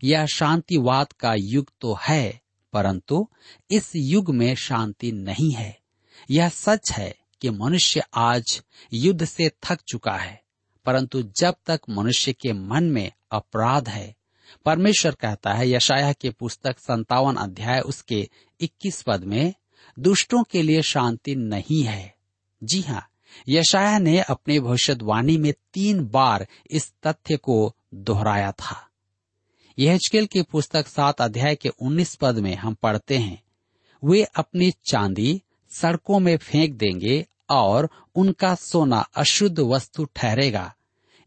यह 0.04 0.26
शांतिवाद 0.26 1.14
का 1.14 1.34
युग 1.38 1.72
तो 1.82 1.98
है, 2.02 2.42
परंतु 2.74 3.28
इस 3.72 3.92
युग 3.96 4.34
में 4.36 4.56
शांति 4.56 5.12
नहीं 5.12 5.52
है। 5.52 5.80
यह 6.32 6.50
सच 6.50 6.92
है 6.92 7.16
कि 7.42 7.50
मनुष्य 7.50 8.04
आज 8.16 8.62
युद्ध 8.94 9.26
से 9.26 9.52
थक 9.64 9.80
चुका 9.88 10.16
है, 10.16 10.44
परंतु 10.86 11.22
जब 11.22 11.56
तक 11.66 11.82
मनुष्य 11.90 12.34
के 12.34 12.54
मन 12.54 12.84
में 12.84 13.12
अपराध 13.32 13.90
है, 13.90 14.16
परमेश्वर 14.66 15.12
कहता 15.12 15.54
है 15.54 15.70
यशाया 15.70 16.14
के 16.14 16.30
पुस्तक 16.30 16.80
संतावन 16.80 17.36
अध्याय 17.36 17.80
उसके 17.80 18.30
21 18.60 19.02
पद 19.02 19.24
में, 19.24 19.54
दुष्टों 20.00 20.44
के 20.44 20.62
लिए 20.62 20.82
शांति 20.82 21.36
नहीं 21.36 21.84
है। 21.84 22.16
जी 22.64 22.82
हाँ 22.82 23.08
यशाया 23.50 24.00
ने 24.00 24.20
अपने 24.20 24.60
भविष्यवाणी 24.60 25.38
में 25.38 25.54
तीन 25.74 26.08
बार 26.08 26.48
इस 26.72 26.94
तथ्य 27.08 27.38
को 27.38 27.76
दोहराया 27.94 28.52
था। 28.52 28.88
यह 29.80 30.00
की 30.14 30.42
पुस्तक 30.42 30.88
सात 30.88 31.22
अध्याय 31.22 31.56
के 31.56 31.70
उन्नीस 31.70 32.16
पद 32.16 32.40
में 32.40 32.56
हम 32.56 32.74
पढ़ते 32.74 33.18
हैं, 33.18 33.44
वे 34.04 34.24
अपनी 34.24 34.72
चांदी 34.72 35.42
सड़कों 35.72 36.20
में 36.20 36.38
फेंक 36.38 36.74
देंगे 36.74 37.26
और 37.50 37.90
उनका 38.16 38.56
सोना 38.56 39.00
अशुद्ध 39.16 39.60
वस्तु 39.60 40.06
ठहरेगा। 40.16 40.74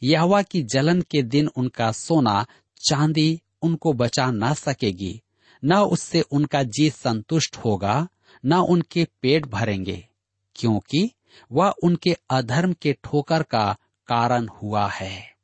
यहवा 0.02 0.42
की 0.42 0.62
जलन 0.62 1.00
के 1.00 1.22
दिन 1.22 1.48
उनका 1.48 1.92
सोना 1.92 2.46
चांदी 2.76 3.40
उनको 3.62 3.92
बचा 3.92 4.30
न 4.30 4.54
सकेगी, 4.54 5.22
न 5.64 5.74
उससे 5.74 6.20
उनका 6.20 6.62
जी 6.62 6.90
संतुष्ट 6.90 7.56
होगा, 7.56 8.08
न 8.44 8.54
उनके 8.54 9.06
पेट 9.22 9.46
भरेंगे, 9.46 10.08
क्योंकि 10.54 11.10
वह 11.52 11.74
उनके 11.82 12.16
अधर्म 12.30 12.72
के 12.72 12.92
ठोकर 13.04 13.42
का 13.42 13.76
कारण 14.08 14.48
हुआ 14.62 14.88
है। 14.88 15.36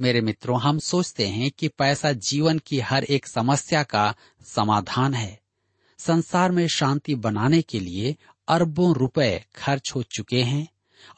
मेरे 0.00 0.20
मित्रों, 0.20 0.60
हम 0.60 0.78
सोचते 0.78 1.26
हैं 1.26 1.50
कि 1.50 1.68
पैसा 1.68 2.12
जीवन 2.12 2.58
की 2.58 2.80
हर 2.80 3.04
एक 3.04 3.26
समस्या 3.26 3.82
का 3.82 4.14
समाधान 4.44 5.14
है। 5.14 5.40
संसार 5.98 6.52
में 6.52 6.66
शांति 6.68 7.14
बनाने 7.14 7.62
के 7.62 7.80
लिए 7.80 8.16
अरबों 8.48 8.94
रुपए 8.94 9.44
खर्च 9.56 9.92
हो 9.94 10.02
चुके 10.02 10.42
हैं 10.42 10.68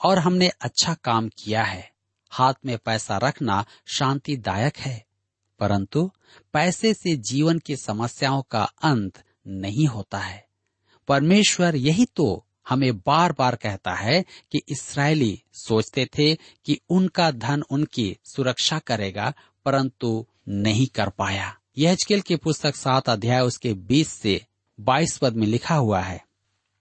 और 0.05 0.19
हमने 0.19 0.49
अच्छा 0.61 0.95
काम 0.95 1.29
किया 1.29 1.63
है। 1.63 1.91
हाथ 2.31 2.55
में 2.67 2.79
पैसा 2.79 3.19
रखना 3.19 3.65
शांतिदायक 3.87 4.77
है, 4.77 5.05
परंतु 5.61 6.11
पैसे 6.53 6.95
से 6.95 7.17
जीवन 7.17 7.59
की 7.59 7.77
समस्याओं 7.77 8.43
का 8.43 8.63
अंत 8.83 9.23
नहीं 9.47 9.87
होता 9.87 10.19
है। 10.19 10.47
परमेश्वर 11.09 11.77
यही 11.77 12.05
तो 12.05 12.45
हमें 12.69 12.99
बार 12.99 13.33
बार 13.33 13.57
कहता 13.57 13.95
है 13.95 14.25
कि 14.53 14.61
इसराइली 14.69 15.43
सोचते 15.55 16.07
थे 16.19 16.35
कि 16.35 16.79
उनका 16.91 17.31
धन 17.31 17.63
उनकी 17.71 18.17
सुरक्षा 18.25 18.79
करेगा, 18.79 19.33
परंतु 19.67 20.27
नहीं 20.49 20.87
कर 20.87 21.09
पाया। 21.09 21.55
यह 21.79 21.97
की 22.07 22.37
पुस्तक 22.37 22.77
सात 22.77 23.09
अध्याय 23.09 23.41
उसके 23.41 23.73
बीस 23.75 24.09
से 24.09 24.41
बाईस 24.79 25.17
पद 25.19 25.37
में 25.37 25.47
लिखा 25.47 25.75
हुआ 25.75 26.01
है, 26.01 26.21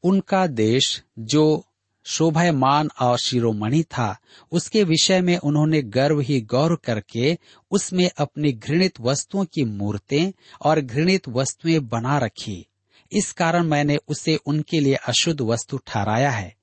उनका 0.04 0.46
देश 0.48 1.04
जो 1.20 1.64
शोभायमान 2.06 2.90
और 3.02 3.18
शिरोमणि 3.18 3.82
था, 3.84 4.18
उसके 4.52 4.84
विषय 4.84 5.22
में 5.22 5.38
उन्होंने 5.38 5.82
गर्व 5.82 6.20
ही 6.20 6.40
गौर 6.42 6.76
करके 6.84 7.38
उसमें 7.72 8.10
अपनी 8.18 8.52
घृणित 8.52 9.00
वस्तुओं 9.02 9.46
की 9.46 9.64
मूर्तें 9.66 10.32
और 10.62 10.82
घृणित 10.82 11.28
वस्तुएँ 11.30 11.80
बना 11.80 12.18
रखी। 12.18 12.66
इस 13.12 13.32
कारण 13.32 13.64
मैंने 13.64 13.98
उसे 14.08 14.36
उनके 14.36 14.80
लिए 14.80 14.96
अशुद्ध 14.96 15.42
वस्तु 15.42 15.78
ठहराया 15.78 16.32
है। 16.32 16.58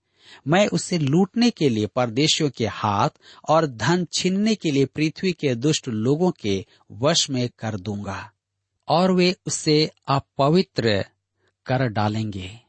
मैं 0.49 0.67
उसे 0.67 0.99
लूटने 0.99 1.51
के 1.51 1.69
लिए, 1.69 1.87
परदेशियों 1.87 2.51
के 2.51 2.67
हाथ 2.67 3.11
और 3.49 3.67
धन 3.67 4.07
छीनने 4.13 4.55
के 4.55 4.71
लिए, 4.71 4.85
पृथ्वी 4.85 5.33
के 5.33 5.55
दुष्ट 5.55 5.89
लोगों 5.89 6.31
के 6.31 6.67
वश 6.93 7.31
में 7.31 7.51
कर 7.59 7.77
दूँगा 7.77 8.33
और 8.89 9.13
वे 9.13 9.37
उसे 9.47 9.91
अपवित्र 10.09 11.05
कर 11.67 11.89
डालेंगे। 11.89 12.61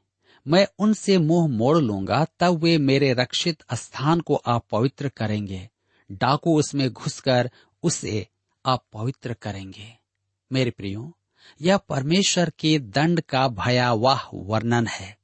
मैं 0.48 0.68
उनसे 0.80 1.18
मुँह 1.18 1.48
मोड़ 1.48 1.78
लूँगा, 1.78 2.28
तब 2.40 2.64
वे 2.64 2.78
मेरे 2.78 3.14
रक्षित 3.14 3.64
स्थान 3.74 4.20
को 4.20 4.36
अपवित्र 4.36 5.10
करेंगे। 5.10 5.70
डाकू 6.12 6.60
उसमें 6.60 6.90
घुसकर 6.90 7.52
उसे 7.84 8.28
अपवित्र 8.66 9.34
करेंगे। 9.34 9.98
मेरे 10.52 10.72
प्रियो 10.72 11.18
यह 11.62 11.78
परमेश्वर 11.80 12.50
के 12.60 12.78
दंड 12.80 13.22
का 13.22 13.48
भयावह 13.48 14.22
वर्णन 14.34 14.88
है। 14.88 15.16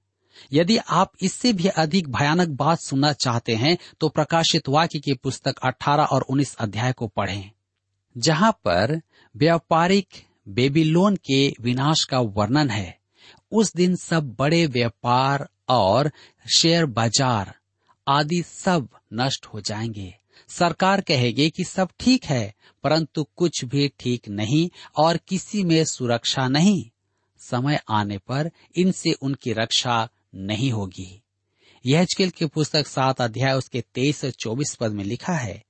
यदि 0.54 0.78
आप 0.78 1.12
इससे 1.22 1.52
भी 1.54 1.68
अधिक 1.68 2.10
भयानक 2.10 2.50
बात 2.50 2.80
सुनना 2.80 3.12
चाहते 3.14 3.56
हैं 3.56 3.78
तो 4.00 4.10
प्रकाशित 4.10 4.70
वाक्य 4.70 5.00
की 5.00 5.14
पुस्तक 5.14 5.60
18 5.66 6.06
और 6.06 6.26
19 6.30 6.56
अध्याय 6.56 6.92
को 6.92 7.08
पढ़ें, 7.08 7.52
जहाँ 8.16 8.52
पर 8.66 9.00
व्यापारिक 9.36 10.24
बेबीलोन 10.50 11.16
के 11.26 11.48
विनाश 11.62 12.04
का 12.04 12.20
वर्णन 12.20 12.70
है। 12.70 12.98
उस 13.52 13.74
दिन 13.76 13.96
सब 13.96 14.36
बड़े 14.40 14.66
व्यापार 14.68 15.48
और 15.70 16.12
शेयर 16.46 16.86
बाज़ार 16.86 17.54
आदि 18.08 18.42
सब 18.44 18.88
नष्ट 19.14 19.46
हो 19.46 19.62
जाएँगे। 19.62 20.14
सरकार 20.52 21.02
कहेगी 21.02 21.50
कि 21.50 21.64
सब 21.64 21.90
ठीक 22.00 22.26
है, 22.26 22.54
परंतु 22.84 23.24
कुछ 23.36 23.66
भी 23.66 23.88
ठीक 24.00 24.30
नहीं 24.30 24.70
और 24.98 25.18
किसी 25.18 25.64
में 25.64 25.84
सुरक्षा 25.86 26.48
नहीं। 26.48 26.84
समय 27.40 27.80
आने 27.90 28.18
पर 28.18 28.52
इनसे 28.76 29.12
उनकी 29.12 29.54
रक्षा 29.54 30.10
नहीं 30.36 30.72
होगी। 30.72 31.22
यह 31.86 32.06
की 32.20 32.46
पुस्तक 32.46 32.88
सात 32.88 33.22
अध्याय 33.22 33.54
उसके 33.54 33.82
तेईस 33.82 34.26
और 34.26 34.32
चौबीस 34.32 34.76
पद 34.76 34.92
में 34.92 35.04
लिखा 35.04 35.34
है, 35.34 35.64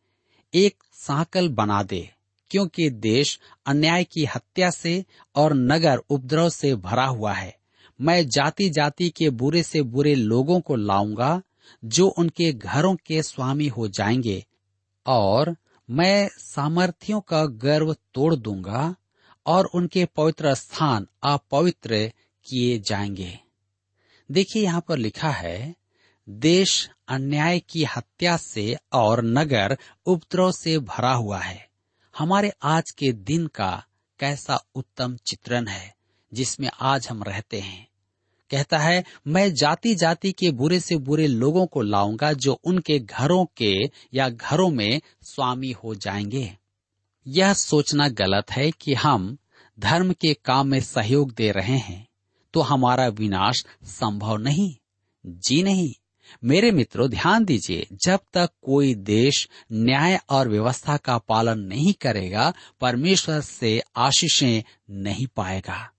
एक 0.53 0.83
साकल 0.93 1.49
बना 1.49 1.83
दे, 1.83 2.09
क्योंकि 2.51 2.89
देश 2.89 3.39
अन्याय 3.65 4.03
की 4.03 4.25
हत्या 4.25 4.69
से 4.69 5.05
और 5.35 5.53
नगर 5.53 5.97
उपद्रव 5.97 6.49
से 6.49 6.75
भरा 6.75 7.05
हुआ 7.05 7.33
है। 7.33 7.55
मैं 8.01 8.27
जाति 8.27 8.69
जाति 8.69 9.09
के 9.09 9.29
बुरे 9.29 9.63
से 9.63 9.81
बुरे 9.81 10.15
लोगों 10.15 10.59
को 10.59 10.75
लाऊँगा, 10.75 11.41
जो 11.85 12.07
उनके 12.07 12.53
घरों 12.53 12.95
के 12.95 13.23
स्वामी 13.23 13.67
हो 13.67 13.87
जाएँगे 13.87 14.45
और 15.05 15.55
मैं 15.89 16.29
सामर्थियों 16.37 17.21
का 17.21 17.45
गर्व 17.45 17.93
तोड़ 17.93 18.35
दूँगा 18.35 18.95
और 19.45 19.65
उनके 19.65 20.05
पवित्र 20.05 20.55
स्थान 20.55 21.07
अपवित्र 21.23 22.11
किए 22.45 22.79
जाएँगे। 22.79 23.39
देखिए, 24.31 24.63
यहाँ 24.63 24.81
पर 24.81 24.97
लिखा 24.97 25.29
है, 25.29 25.75
देश 26.29 26.89
अन्याय 27.07 27.59
की 27.59 27.83
हत्या 27.83 28.37
से 28.37 28.77
और 28.93 29.23
नगर 29.23 29.77
उपद्रव 30.05 30.51
से 30.51 30.79
भरा 30.79 31.13
हुआ 31.13 31.39
है। 31.39 31.69
हमारे 32.17 32.51
आज 32.63 32.91
के 32.91 33.11
दिन 33.11 33.47
का 33.47 33.85
कैसा 34.19 34.65
उत्तम 34.75 35.17
चित्रण 35.17 35.67
है, 35.67 35.95
जिसमें 36.33 36.69
आज 36.81 37.07
हम 37.07 37.23
रहते 37.23 37.59
हैं। 37.59 37.90
कहता 38.51 38.77
है, 38.77 39.03
मैं 39.27 39.53
जाति 39.53 39.95
जाति 39.95 40.31
के 40.31 40.51
बुरे 40.51 40.79
से 40.79 40.97
बुरे 40.97 41.27
लोगों 41.27 41.65
को 41.65 41.81
लाऊँगा 41.81 42.33
जो 42.33 42.53
उनके 42.63 42.99
घरों 42.99 43.45
के 43.57 43.75
या 44.13 44.29
घरों 44.29 44.69
में 44.69 45.01
स्वामी 45.21 45.71
हो 45.71 45.95
जाएँगे। 45.95 46.57
यह 47.27 47.53
सोचना 47.53 48.07
गलत 48.07 48.51
है 48.51 48.71
कि 48.71 48.93
हम 48.93 49.37
धर्म 49.79 50.13
के 50.13 50.33
काम 50.33 50.67
में 50.67 50.79
सहयोग 50.79 51.33
दे 51.33 51.51
रहे 51.51 51.77
हैं 51.77 52.07
तो 52.53 52.61
हमारा 52.61 53.07
विनाश 53.07 53.65
संभव 53.83 54.37
नहीं। 54.37 54.75
जी 55.25 55.63
नहीं। 55.63 55.93
मेरे 56.43 56.71
मित्रों, 56.71 57.09
ध्यान 57.09 57.45
दीजिए, 57.45 57.87
जब 58.05 58.19
तक 58.33 58.49
कोई 58.61 58.95
देश 58.95 59.49
न्याय 59.71 60.19
और 60.29 60.49
व्यवस्था 60.49 60.97
का 60.97 61.17
पालन 61.17 61.59
नहीं 61.59 61.93
करेगा, 61.93 62.53
परमेश्वर 62.81 63.41
से 63.41 63.81
आशीषें 63.95 64.63
नहीं 64.89 65.27
पाएगा। 65.27 65.91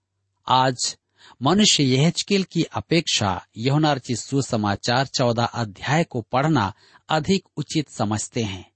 आज 0.48 0.96
मनुष्य 1.42 1.82
यहचकिल 1.82 2.44
की 2.44 2.62
अपेक्षा 2.62 3.46
यहुनार्चित 3.56 4.18
सुसमाचार 4.18 5.06
चौदह 5.06 5.44
अध्याय 5.44 6.04
को 6.04 6.20
पढ़ना 6.20 6.74
अधिक 7.08 7.48
उचित 7.56 7.90
समझते 7.90 8.42
हैं। 8.42 8.70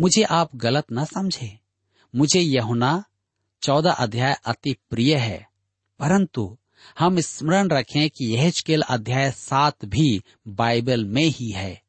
मुझे 0.00 0.22
आप 0.22 0.56
गलत 0.56 0.84
न 0.92 1.04
समझे। 1.04 1.60
मुझे 2.16 2.40
यहुना 2.40 3.04
चौदह 3.62 3.90
अध्याय 3.90 4.36
अति 4.46 4.76
प्रिय 4.90 5.16
है। 5.16 5.48
परंतु 5.98 6.58
हम 6.98 7.20
स्मरण 7.20 7.68
रखें 7.68 8.10
कि 8.10 8.24
यहचकेल 8.24 8.82
अध्याय 8.82 9.30
सात 9.30 9.84
भी 9.84 10.22
बाइबल 10.48 11.04
में 11.04 11.26
ही 11.26 11.50
है। 11.50 11.82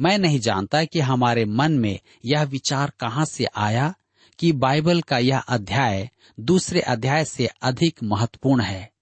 मैं 0.00 0.18
नहीं 0.18 0.40
जानता 0.40 0.84
कि 0.84 1.00
हमारे 1.00 1.44
मन 1.44 1.72
में 1.72 2.00
यह 2.24 2.42
विचार 2.42 2.92
कहाँ 3.00 3.24
से 3.24 3.44
आया 3.44 3.94
कि 4.38 4.52
बाइबल 4.52 5.00
का 5.00 5.18
यह 5.18 5.38
अध्याय 5.38 6.10
दूसरे 6.40 6.80
अध्याय 6.80 7.24
से 7.24 7.46
अधिक 7.62 8.02
महत्वपूर्ण 8.02 8.62
है। 8.62 8.93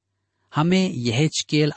हमें 0.55 0.91
यह 0.91 1.29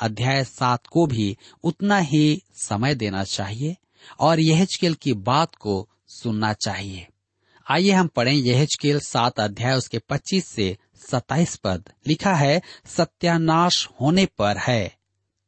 अध्याय 0.01 0.43
सात 0.43 0.87
को 0.87 1.05
भी 1.05 1.37
उतना 1.63 1.97
ही 1.97 2.43
समय 2.53 2.95
देना 2.95 3.23
चाहिए 3.23 3.75
और 4.19 4.39
यह 4.39 4.67
की 4.83 5.13
बात 5.13 5.55
को 5.55 5.89
सुनना 6.07 6.53
चाहिए। 6.53 7.07
आइए 7.71 7.91
हम 7.91 8.07
पढ़ें 8.07 8.33
यह 8.33 8.67
सात 8.85 9.39
अध्याय, 9.39 9.75
उसके 9.75 9.99
पच्चीस 9.99 10.45
से 10.47 10.77
सताइस 11.11 11.55
पद। 11.55 11.89
लिखा 12.07 12.33
है, 12.33 12.61
सत्यानाश 12.85 13.89
होने 14.01 14.25
पर 14.25 14.57
है, 14.57 14.95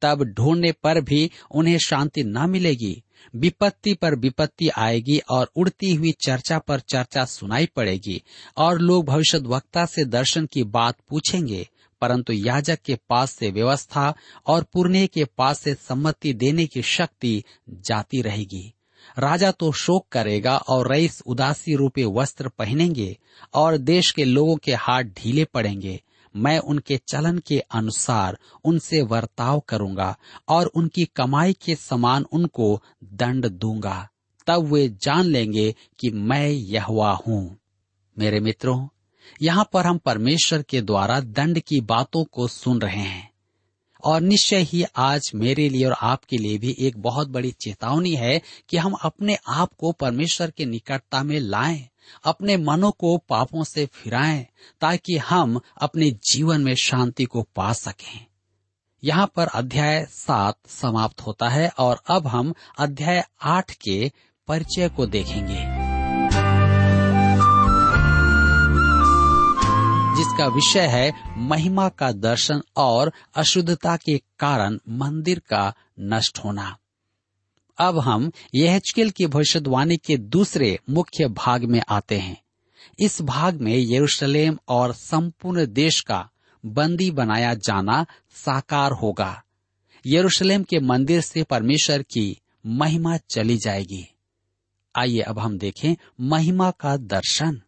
तब 0.01 0.23
ढूँढने 0.23 0.71
पर 0.71 1.01
भी 1.01 1.31
उन्हें 1.51 1.77
शांति 1.77 2.23
न 2.23 2.49
मिलेगी। 2.49 3.03
विपत्ति 3.35 3.93
पर 3.93 4.15
विपत्ति 4.15 4.69
आएगी 4.69 5.17
और 5.29 5.51
उड़ती 5.55 5.93
हुई 5.93 6.11
चर्चा 6.11 6.59
पर 6.59 6.79
चर्चा 6.79 7.25
सुनाई 7.25 7.65
पड़ेगी 7.65 8.23
और 8.57 8.79
लोग 8.79 9.05
भविष्य 9.05 9.37
वक्ता 9.37 9.85
से 9.85 10.05
दर्शन 10.05 10.45
की 10.45 10.63
बात 10.63 10.95
पूछेंगे। 11.09 11.67
परंतु 12.01 12.33
याजक 12.33 12.79
के 12.86 12.95
पास 13.10 13.31
से 13.31 13.51
व्यवस्था 13.51 14.13
और 14.47 14.63
पुरने 14.63 15.07
के 15.07 15.25
पास 15.25 15.60
से 15.60 15.73
सम्मति 15.73 16.33
देने 16.33 16.65
की 16.65 16.81
शक्ति 16.81 17.43
जाती 17.69 18.21
रहेगी। 18.21 18.73
राजा 19.19 19.51
तो 19.51 19.71
शोक 19.71 20.07
करेगा 20.12 20.57
और 20.57 20.91
रईस 20.91 21.21
उदासी 21.25 21.75
रूपे 21.75 22.05
वस्त्र 22.05 22.49
पहनेंगे 22.49 23.17
और 23.53 23.77
देश 23.77 24.12
के 24.12 24.25
लोगों 24.25 24.55
के 24.55 24.73
हाथ 24.73 25.03
ढीले 25.03 25.45
पड़ेंगे। 25.45 26.01
मैं 26.36 26.60
उनके 26.60 26.97
चलन 26.97 27.38
के 27.38 27.60
अनुसार 27.60 28.38
उनसे 28.65 29.01
वर्ताव 29.01 29.60
करूँगा 29.60 30.17
और 30.49 30.65
उनकी 30.65 31.05
कमाई 31.05 31.53
के 31.53 31.75
समान 31.75 32.25
उनको 32.31 32.81
दंड 33.03 33.45
दूँगा। 33.45 34.07
तब 34.47 34.73
वे 34.73 34.89
जान 34.89 35.25
लेंगे 35.25 35.75
कि 35.99 36.10
मैं 36.10 36.49
यहवा 36.49 37.12
हूँ। 37.27 37.57
मेरे 38.17 38.39
मित्रों 38.39 38.88
यहाँ 39.41 39.69
पर 39.73 39.85
हम 39.85 39.97
परमेश्वर 39.97 40.61
के 40.61 40.81
द्वारा 40.81 41.19
दंड 41.19 41.59
की 41.59 41.81
बातों 41.81 42.23
को 42.23 42.47
सुन 42.47 42.81
रहे 42.81 43.01
हैं। 43.01 43.31
और 44.03 44.21
निश्चय 44.21 44.57
ही 44.57 44.83
आज 44.95 45.31
मेरे 45.35 45.69
लिए 45.69 45.85
और 45.85 45.95
आपके 46.01 46.37
लिए 46.37 46.57
भी 46.57 46.75
एक 46.79 46.97
बहुत 46.97 47.27
बड़ी 47.27 47.51
चेतावनी 47.51 48.15
है 48.15 48.41
कि 48.69 48.77
हम 48.77 48.93
अपने 48.93 49.37
आप 49.47 49.73
को 49.77 49.91
परमेश्वर 49.91 50.51
के 50.51 50.65
निकटता 50.65 51.23
में 51.23 51.39
लाएँ, 51.39 51.87
अपने 52.23 52.57
मनों 52.57 52.91
को 52.91 53.17
पापों 53.17 53.63
से 53.63 53.85
फिराएँ, 53.85 54.45
ताकि 54.81 55.17
हम 55.17 55.59
अपने 55.81 56.11
जीवन 56.11 56.61
में 56.61 56.75
शांति 56.75 57.25
को 57.25 57.41
पा 57.55 57.73
सकें। 57.73 58.25
यहाँ 59.03 59.31
पर 59.35 59.47
अध्याय 59.47 60.05
सात 60.09 60.57
समाप्त 60.67 61.21
होता 61.21 61.49
है 61.49 61.69
और 61.69 62.01
अब 62.09 62.27
हम 62.27 62.53
अध्याय 62.79 63.25
आठ 63.41 63.71
के 63.71 64.11
परिचय 64.47 64.89
को 64.89 65.05
देखेंगे। 65.05 65.76
जिसका 70.17 70.47
विषय 70.47 70.88
है 70.88 71.13
महिमा 71.38 71.89
का 71.89 72.12
दर्शन 72.12 72.62
और 72.75 73.13
अशुद्धता 73.36 73.97
के 73.97 74.17
कारण 74.17 74.80
मंदिर 74.89 75.39
का 75.39 75.73
नष्ट 75.99 76.39
होना। 76.39 76.77
अब 77.77 77.99
हम 77.99 78.32
यहचकेल 78.56 79.10
की 79.10 79.27
भविष्यवाणी 79.27 79.97
के 79.97 80.17
दूसरे 80.17 80.80
मुख्य 80.89 81.27
भाग 81.27 81.63
में 81.63 81.82
आते 81.89 82.19
हैं। 82.19 82.41
इस 82.99 83.21
भाग 83.21 83.62
में 83.62 83.77
यरूशलेम 83.77 84.58
और 84.67 84.93
संपूर्ण 84.93 85.65
देश 85.65 86.01
का 86.01 86.30
बंदी 86.65 87.12
बनाया 87.12 87.53
जाना 87.53 88.06
साकार 88.32 88.91
होगा। 88.91 89.43
यरूशलेम 90.06 90.63
के 90.63 90.80
मंदिर 90.80 91.21
से 91.21 91.43
परमेश्वर 91.43 92.01
की 92.01 92.41
महिमा 92.65 93.17
चली 93.17 93.58
जाएगी। 93.58 94.15
आइए 94.95 95.19
अब 95.19 95.39
हम 95.39 95.58
देखें 95.58 95.95
महिमा 96.21 96.71
का 96.71 96.97
दर्शन। 96.97 97.62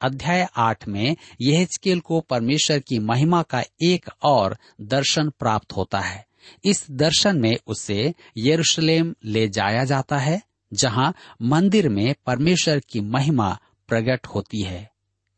अध्याय 0.00 0.46
आठ 0.56 0.86
में 0.88 1.16
यहजकेल 1.40 2.00
को 2.00 2.20
परमेश्वर 2.20 2.78
की 2.78 2.98
महिमा 2.98 3.42
का 3.42 3.62
एक 3.82 4.08
और 4.22 4.56
दर्शन 4.80 5.30
प्राप्त 5.30 5.72
होता 5.72 6.00
है। 6.00 6.26
इस 6.64 6.86
दर्शन 6.90 7.38
में 7.38 7.56
उसे 7.66 8.14
यरूशलेम 8.38 9.14
ले 9.24 9.48
जाया 9.48 9.84
जाता 9.84 10.18
है, 10.18 10.40
जहाँ 10.72 11.12
मंदिर 11.42 11.88
में 11.88 12.14
परमेश्वर 12.26 12.80
की 12.80 13.00
महिमा 13.00 13.58
प्रकट 13.88 14.26
होती 14.26 14.62
है। 14.62 14.90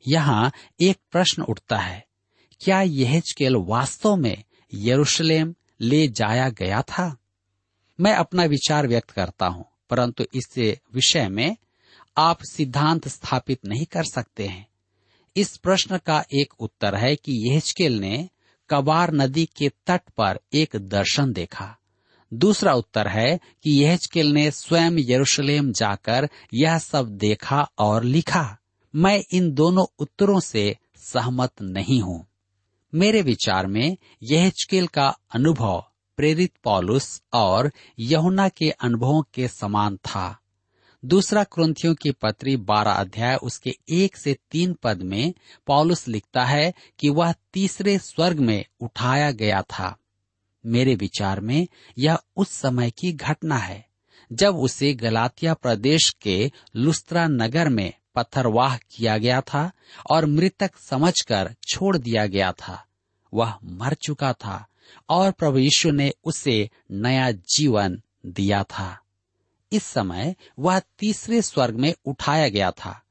यहाँ 0.04 0.50
एक 0.80 0.98
प्रश्न 1.12 1.42
उठता 1.42 1.78
है, 1.78 2.04
क्या 2.60 2.80
यहजकेल 2.82 3.56
वास्तव 3.58 4.16
में 4.16 4.42
यरूशलेम 4.72 5.54
ले 5.80 6.06
जाया 6.08 6.48
गया 6.50 6.82
था? 6.82 7.16
मैं 7.98 8.14
अपना 8.14 8.44
विचार 8.44 8.86
व्यक्त 8.86 9.10
करता 9.10 9.46
हूँ, 9.46 9.64
परंतु 9.90 10.24
इस 10.34 10.76
विषय 10.94 11.28
में 11.28 11.56
आप 12.20 12.42
सिद्धांत 12.42 13.08
स्थापित 13.08 13.60
नहीं 13.66 13.86
कर 13.86 14.04
सकते 14.04 14.46
हैं। 14.46 14.68
इस 15.36 15.56
प्रश्न 15.56 15.98
का 15.98 16.24
एक 16.34 16.54
उत्तर 16.60 16.94
है 16.94 17.16
कि 17.16 17.50
यहजकेल 17.50 18.00
ने 18.00 18.28
कबार 18.70 19.12
नदी 19.12 19.46
के 19.46 19.68
तट 19.68 20.00
पर 20.16 20.40
एक 20.52 20.76
दर्शन 20.76 21.32
देखा। 21.32 21.76
दूसरा 22.34 22.74
उत्तर 22.74 23.08
है 23.08 23.40
कि 23.62 23.84
यहजकेल 23.84 24.26
ने 24.26 24.50
स्वयं 24.50 24.92
यरूशलेम 24.98 25.72
जाकर 25.72 26.28
यह 26.54 26.78
सब 26.78 27.08
देखा 27.08 27.70
और 27.78 28.04
लिखा। 28.04 28.58
मैं 28.94 29.22
इन 29.32 29.52
दोनों 29.52 29.86
उत्तरों 29.98 30.40
से 30.40 30.76
सहमत 30.96 31.52
नहीं 31.62 32.00
हूँ। 32.00 32.26
मेरे 32.94 33.22
विचार 33.22 33.66
में 33.66 33.96
यहजकेल 34.22 34.86
का 34.86 35.18
अनुभव 35.34 35.84
प्रेरित 36.16 36.52
पॉलुस 36.64 37.22
और 37.32 37.72
यहुना 37.98 38.48
के 38.48 38.70
अनुभवों 38.70 39.22
के 39.34 39.48
समान 39.48 39.96
था। 39.96 40.39
दूसरा 41.04 41.44
क्रंथियों 41.44 41.94
की 41.94 42.10
पत्री 42.10 42.56
बारह 42.56 42.90
अध्याय, 42.90 43.36
उसके 43.36 43.70
एक 43.88 44.16
से 44.16 44.38
तीन 44.50 44.72
पद 44.72 45.02
में 45.02 45.34
पॉलुस 45.66 46.08
लिखता 46.08 46.44
है 46.44 46.74
कि 46.98 47.08
वह 47.08 47.34
तीसरे 47.52 47.98
स्वर्ग 47.98 48.38
में 48.38 48.64
उठाया 48.80 49.30
गया 49.30 49.62
था। 49.62 49.96
मेरे 50.66 50.94
विचार 50.94 51.40
में 51.40 51.68
यह 51.98 52.18
उस 52.36 52.50
समय 52.50 52.90
की 52.90 53.12
घटना 53.12 53.56
है, 53.56 53.86
जब 54.32 54.56
उसे 54.56 54.94
गलातिया 54.94 55.54
प्रदेश 55.54 56.16
के 56.22 56.52
लुस्त्रा 56.76 57.26
नगर 57.26 57.68
में 57.68 57.92
पत्थरवाह 58.14 58.76
किया 58.76 59.18
गया 59.18 59.40
था 59.40 59.72
और 60.10 60.26
मृतक 60.26 60.70
समझकर 60.76 61.54
छोड़ 61.68 61.96
दिया 61.96 62.26
गया 62.26 62.52
था। 62.52 62.86
वह 63.34 63.58
मर 63.64 63.94
चुका 63.94 64.32
था 64.32 64.66
और 65.08 65.32
प्रभु 65.32 65.58
यीशु 65.58 65.90
ने 65.90 66.12
उसे 66.24 66.70
नया 66.90 67.30
जीवन 67.30 68.02
दिया 68.26 68.62
था। 68.62 68.99
इस 69.72 69.84
समय 69.84 70.36
वह 70.58 70.78
तीसरे 70.78 71.42
स्वर्ग 71.42 71.74
में 71.74 71.94
उठाया 72.04 72.48
गया 72.48 72.70
था। 72.70 73.02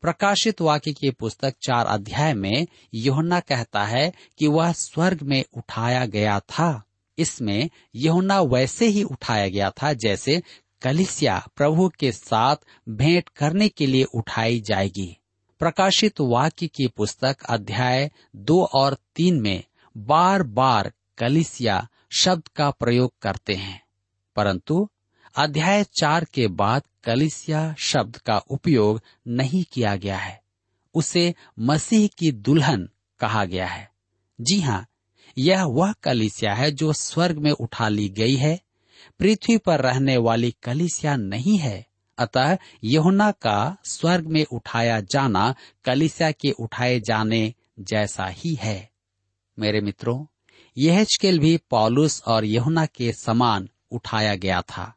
प्रकाशित 0.00 0.60
वाक्य 0.60 0.92
की 0.92 1.10
पुस्तक 1.10 1.54
चार 1.62 1.86
अध्याय 1.86 2.34
में 2.34 2.66
योहना 2.94 3.40
कहता 3.40 3.84
है 3.84 4.12
कि 4.38 4.46
वह 4.46 4.72
स्वर्ग 4.72 5.22
में 5.22 5.44
उठाया 5.56 6.06
गया 6.06 6.40
था। 6.40 6.82
इसमें 7.18 7.70
योहना 7.94 8.40
वैसे 8.40 8.86
ही 8.86 9.02
उठाया 9.02 9.48
गया 9.48 9.70
था 9.70 9.92
जैसे 9.92 10.42
कलिसिया 10.82 11.48
प्रभु 11.56 11.88
के 11.88 12.12
साथ 12.12 12.56
भेंट 12.88 13.28
करने 13.28 13.68
के 13.68 13.86
लिए 13.86 14.04
उठाई 14.04 14.60
जाएगी। 14.60 15.16
प्रकाशित 15.58 16.20
वाक्य 16.20 16.66
की 16.66 16.86
पुस्तक 16.86 17.36
अध्याय 17.48 18.10
दो 18.36 18.64
और 18.64 18.96
तीन 19.16 19.40
में 19.40 19.64
बार 19.96 20.42
बार 20.42 20.92
कलिसिया 21.18 21.88
शब्द 22.10 22.48
का 22.48 22.70
प्रयोग 22.70 23.12
करते 23.22 23.54
हैं। 23.54 23.82
परंतु 24.36 24.88
अध्याय 25.38 25.84
चार 25.84 26.24
के 26.24 26.48
बाद 26.48 26.82
कलिसिया 27.04 27.74
शब्द 27.78 28.16
का 28.16 28.38
उपयोग 28.38 29.02
नहीं 29.28 29.64
किया 29.72 29.96
गया 29.96 30.18
है। 30.18 30.42
उसे 30.94 31.34
मसीह 31.58 32.06
की 32.06 32.32
दुल्हन 32.32 32.88
कहा 33.20 33.44
गया 33.44 33.66
है। 33.66 33.90
जी 34.40 34.60
हाँ 34.60 34.86
यह 35.38 35.64
वह 35.64 35.92
कलिसिया 35.92 36.54
है 36.54 36.70
जो 36.70 36.92
स्वर्ग 36.92 37.38
में 37.38 37.50
उठा 37.50 37.88
ली 37.88 38.08
गई 38.08 38.36
है। 38.36 38.60
पृथ्वी 39.18 39.58
पर 39.58 39.80
रहने 39.80 40.16
वाली 40.16 40.54
कलिसिया 40.62 41.16
नहीं 41.16 41.58
है। 41.58 41.86
अतः 42.18 42.58
यहुना 42.84 43.30
का 43.30 43.76
स्वर्ग 43.84 44.26
में 44.26 44.44
उठाया 44.44 45.00
जाना 45.00 45.54
कलिसिया 45.84 46.30
के 46.30 46.50
उठाए 46.50 47.00
जाने 47.00 47.54
जैसा 47.80 48.26
ही 48.26 48.54
है। 48.54 48.90
मेरे 49.58 49.80
मित्रों 49.80 50.26
यह 50.78 51.04
भी 51.24 51.56
पॉलुस 51.56 52.22
और 52.22 52.44
यहुना 52.44 52.86
के 52.86 53.12
समान 53.12 53.68
उठाया 53.90 54.34
गया 54.34 54.62
था। 54.62 54.94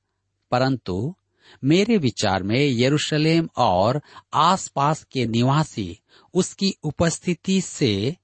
परंतु 0.51 1.15
मेरे 1.63 1.97
विचार 1.97 2.43
में 2.43 2.59
यरूशलेम 2.59 3.49
और 3.57 4.01
आसपास 4.33 5.03
के 5.03 5.25
निवासी 5.25 5.99
उसकी 6.33 6.75
उपस्थिति 6.83 7.61
से 7.61 8.17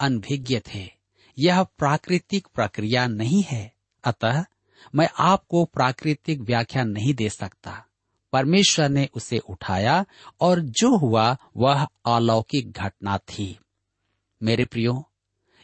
अनभिज्ञ 0.00 0.60
थे। 0.74 0.90
यह 1.38 1.62
प्राकृतिक 1.62 2.48
प्रक्रिया 2.54 3.06
नहीं 3.06 3.42
है। 3.42 3.72
अतः 4.04 4.44
मैं 4.94 5.08
आपको 5.18 5.64
प्राकृतिक 5.64 6.40
व्याख्या 6.40 6.84
नहीं 6.84 7.14
दे 7.14 7.30
सकता। 7.30 7.84
परमेश्वर 8.32 8.88
ने 8.88 9.08
उसे 9.14 9.38
उठाया 9.38 10.04
और 10.40 10.60
जो 10.60 10.98
हुआ 10.98 11.36
वह 11.56 11.88
अलौकिक 12.06 12.72
घटना 12.72 13.18
थी। 13.18 13.58
मेरे 14.42 14.64
प्रियो, 14.64 15.10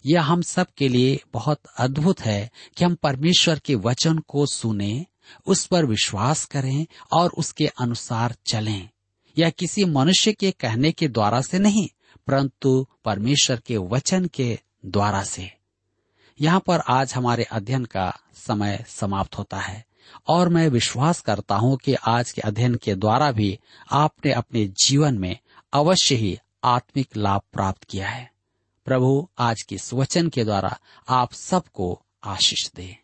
यह 0.07 0.23
हम 0.23 0.43
सब 0.43 0.67
के 0.77 0.89
लिए 0.89 1.21
बहुत 1.33 1.61
अद्भुत 1.79 2.21
है 2.21 2.51
कि 2.77 2.85
हम 2.85 2.95
परमेश्वर 2.95 3.59
के 3.59 3.75
वचन 3.75 4.19
को 4.19 4.47
सुने 4.47 5.07
उस 5.47 5.67
पर 5.67 5.85
विश्वास 5.85 6.45
करें 6.45 6.87
और 7.13 7.31
उसके 7.31 7.67
अनुसार 7.67 8.35
चलें। 8.47 8.89
यह 9.39 9.51
किसी 9.51 9.85
मनुष्य 9.85 10.33
के 10.33 10.51
कहने 10.51 10.93
के 10.93 11.09
द्वारा 11.09 11.41
से 11.41 11.59
नहीं, 11.59 11.89
परंतु 12.27 12.87
परमेश्वर 13.05 13.61
के 13.67 13.77
वचन 13.77 14.27
के 14.27 14.59
द्वारा 14.87 15.23
से। 15.23 15.51
यहाँ 16.41 16.61
पर 16.61 16.81
आज 16.81 17.15
हमारे 17.15 17.43
अध्ययन 17.43 17.85
का 17.85 18.21
समय 18.35 18.85
समाप्त 18.89 19.39
होता 19.39 19.59
है, 19.59 19.85
और 20.29 20.49
मैं 20.49 20.69
विश्वास 20.69 21.21
करता 21.21 21.55
हूँ 21.55 21.77
कि 21.77 21.95
आज 21.95 22.33
के 22.33 22.41
अध्ययन 22.41 22.75
के 22.75 22.95
द्वारा 22.95 23.33
भी 23.33 23.59
आपने 23.91 24.33
अपने 24.33 24.67
जीवन 24.67 25.19
में 25.19 25.39
अवश्य 25.73 26.15
ही 26.15 26.39
आत्मिक 26.65 27.17
लाभ 27.17 27.41
प्राप्त 27.53 27.85
किया 27.85 28.09
है। 28.09 28.31
प्रभु 28.85 29.29
आज 29.39 29.63
के 29.63 29.75
इस 29.75 29.95
वचन 29.95 30.29
के 30.29 30.45
द्वारा 30.45 30.79
आप 31.09 31.33
सबको 31.33 32.03
आशीष 32.25 32.71
दे। 32.77 33.04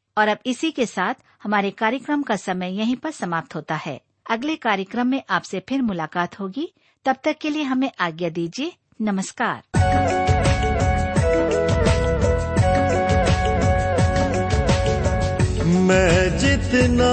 और 0.17 0.27
अब 0.27 0.37
इसी 0.45 0.71
के 0.71 0.85
साथ 0.85 1.13
हमारे 1.43 1.71
कार्यक्रम 1.71 2.21
का 2.21 2.35
समय 2.35 2.77
यहीं 2.77 2.95
पर 2.95 3.11
समाप्त 3.11 3.55
होता 3.55 3.75
है। 3.75 4.01
अगले 4.29 4.55
कार्यक्रम 4.55 5.07
में 5.07 5.23
आपसे 5.29 5.63
फिर 5.69 5.81
मुलाकात 5.81 6.39
होगी। 6.39 6.73
तब 7.05 7.15
तक 7.23 7.35
के 7.41 7.49
लिए 7.49 7.63
हमें 7.63 7.91
आज्ञा 7.99 8.29
दीजिए। 8.29 8.71
नमस्कार। 9.01 9.63
मैं 15.65 16.37
जितना 16.37 17.11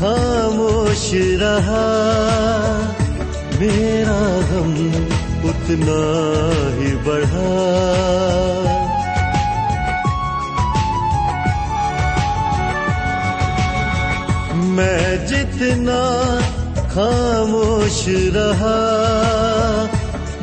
खामोश 0.00 1.10
रहा, 1.14 1.82
मेरा 3.60 4.40
गम 4.50 4.88
उतना 5.50 6.00
ही 6.78 6.96
बढ़ा। 6.96 8.65
जितना 15.16 16.00
खामोश 16.90 18.04
रहा, 18.08 18.78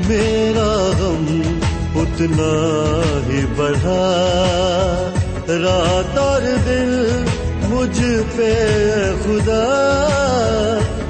मेरा 0.08 0.72
गम 1.00 1.26
उतना 2.02 2.52
ही 3.28 3.42
बढ़ा। 3.46 4.04
रात 5.50 6.18
और 6.18 6.42
दिल 6.42 6.94
मुझ 7.70 7.98
पे 8.36 8.54
खुदा, 9.24 9.64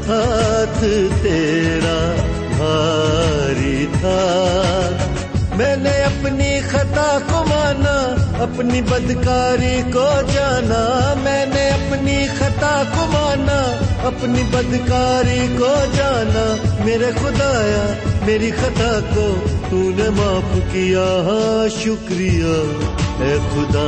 हाथ 0.08 0.80
तेरा 1.24 2.00
भारी 2.54 3.86
था। 3.86 4.22
मैंने 5.58 6.04
अपनी 6.04 6.62
खता 6.62 7.20
को 7.20 7.40
माना, 7.50 7.98
अपनी 8.44 8.82
बदकारी 8.82 9.92
को 9.92 10.08
जाना। 10.32 10.84
अपनी 11.16 11.43
खता 12.40 12.74
को 12.84 13.02
माना 13.08 13.60
अपनी 14.08 14.44
बदकारी 14.44 15.42
को 15.58 15.74
जाना। 15.96 16.46
मेरे 16.86 17.12
खुदाया, 17.12 17.84
मेरी 18.26 18.52
खता 18.52 18.92
को 19.00 19.26
तूने 19.70 20.10
माफ़ 20.10 20.54
किया। 20.74 21.08
शुक्रिया 21.78 22.56
है 23.22 23.34
खुदा, 23.50 23.88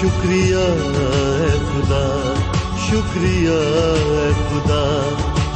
शुक्रिया 0.00 0.64
है 0.98 1.52
खुदा, 1.68 2.04
शुक्रिया 2.86 3.58
है 4.12 4.28
खुदा, 4.48 4.82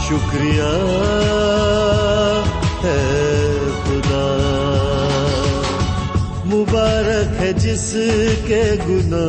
शुक्रिया 0.09 0.71
है 2.85 3.03
खुदा। 3.85 4.25
मुबारक 6.47 7.37
है 7.41 7.53
जिसके 7.53 8.63
गुना 8.77 9.25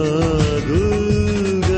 धुल 0.68 1.69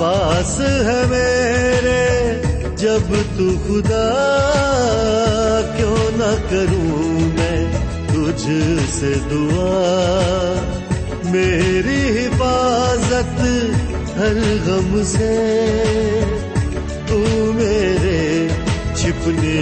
पास 0.00 0.58
है 0.60 1.06
मेरे 1.06 2.02
जब 2.76 3.12
तू 3.38 3.50
खुदा, 3.68 4.06
क्यों 5.76 6.00
न 6.12 6.34
करूँ 6.50 7.20
मैं 7.38 7.60
तुझसे 8.14 9.14
दुआ? 9.14 9.72
मेरी 11.32 12.00
हिफाजत 12.18 13.36
हर 14.18 14.34
गम 14.66 15.04
से। 15.04 16.41
मेरे 17.52 18.20
छिपने 18.96 19.60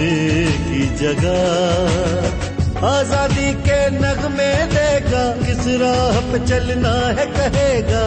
की 0.61 0.81
जगह। 0.97 2.49
आज़ादी 2.87 3.53
के 3.63 3.79
नगमे 3.89 4.51
देगा, 4.65 5.23
किस 5.37 5.67
राह 5.81 6.19
पे 6.21 6.39
चलना 6.47 6.93
है 7.17 7.25
कहेगा। 7.25 8.03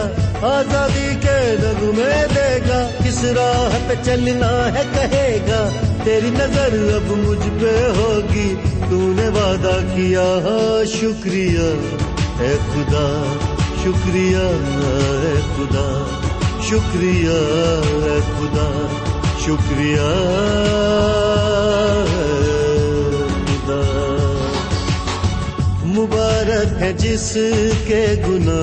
आज़ादी 0.47 1.15
के 1.15 1.37
नगमे 1.57 2.15
देगा, 2.33 2.79
किस 3.03 3.23
राह 3.37 3.77
पे 3.87 3.95
चलना 4.03 4.51
है 4.75 4.83
कहेगा। 4.85 5.61
तेरी 6.03 6.31
नज़र 6.31 6.75
अब 6.95 7.07
मुझ 7.17 7.39
पे 7.61 7.73
होगी, 7.99 8.47
तूने 8.89 9.29
वादा 9.29 9.77
किया 9.93 10.27
शुक्रिया। 10.91 11.69
है 12.39 12.53
खुदा, 12.65 13.05
शुक्रिया 13.83 14.45
है 14.83 15.35
खुदा, 15.55 15.87
शुक्रिया 16.69 17.39
है 18.03 18.17
खुदा। 18.31 18.67
शुक्रिया। 19.45 20.05
मुबारक 25.85 26.77
है 26.77 26.97
जिसके 26.97 28.15
गुना 28.15 28.61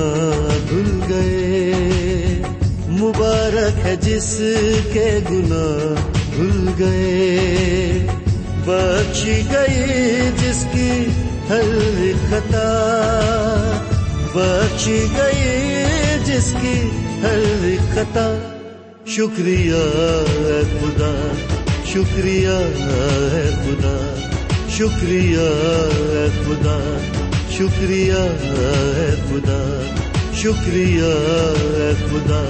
धुल 0.67 1.03
गए। 1.05 1.73
मुबारक 2.89 3.73
है 3.73 3.97
जिसके 3.97 5.21
गुना 5.21 5.95
धुल 6.37 6.73
गए। 6.73 7.99
बख्शी 8.67 9.43
गई 9.43 10.31
जिसकी 10.31 11.05
हर 11.47 12.19
खता। 12.29 12.67
बख्शी 14.35 14.99
गई 14.99 16.23
जिसकी 16.23 16.87
हर 17.19 17.77
खता। 17.95 18.52
शुक्रिया 19.13 19.79
है 20.43 20.59
खुदा, 20.69 21.09
शुक्रिया 21.85 22.53
है 22.91 23.43
खुदा, 23.63 23.91
शुक्रिया 24.75 25.43
है 26.13 26.23
खुदा, 26.45 26.77
शुक्रिया 27.57 28.21
है 28.45 29.09
खुदा, 29.27 29.59
शुक्रिया 30.41 31.11
है 31.75 31.91
खुदा, 32.07 32.41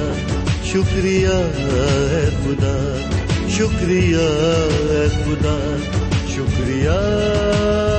शुक्रिया 0.71 1.35
है 1.73 2.23
खुदा, 2.43 2.75
शुक्रिया 3.57 4.29
है 4.91 5.03
खुदा, 5.25 5.57
शुक्रिया। 6.35 7.92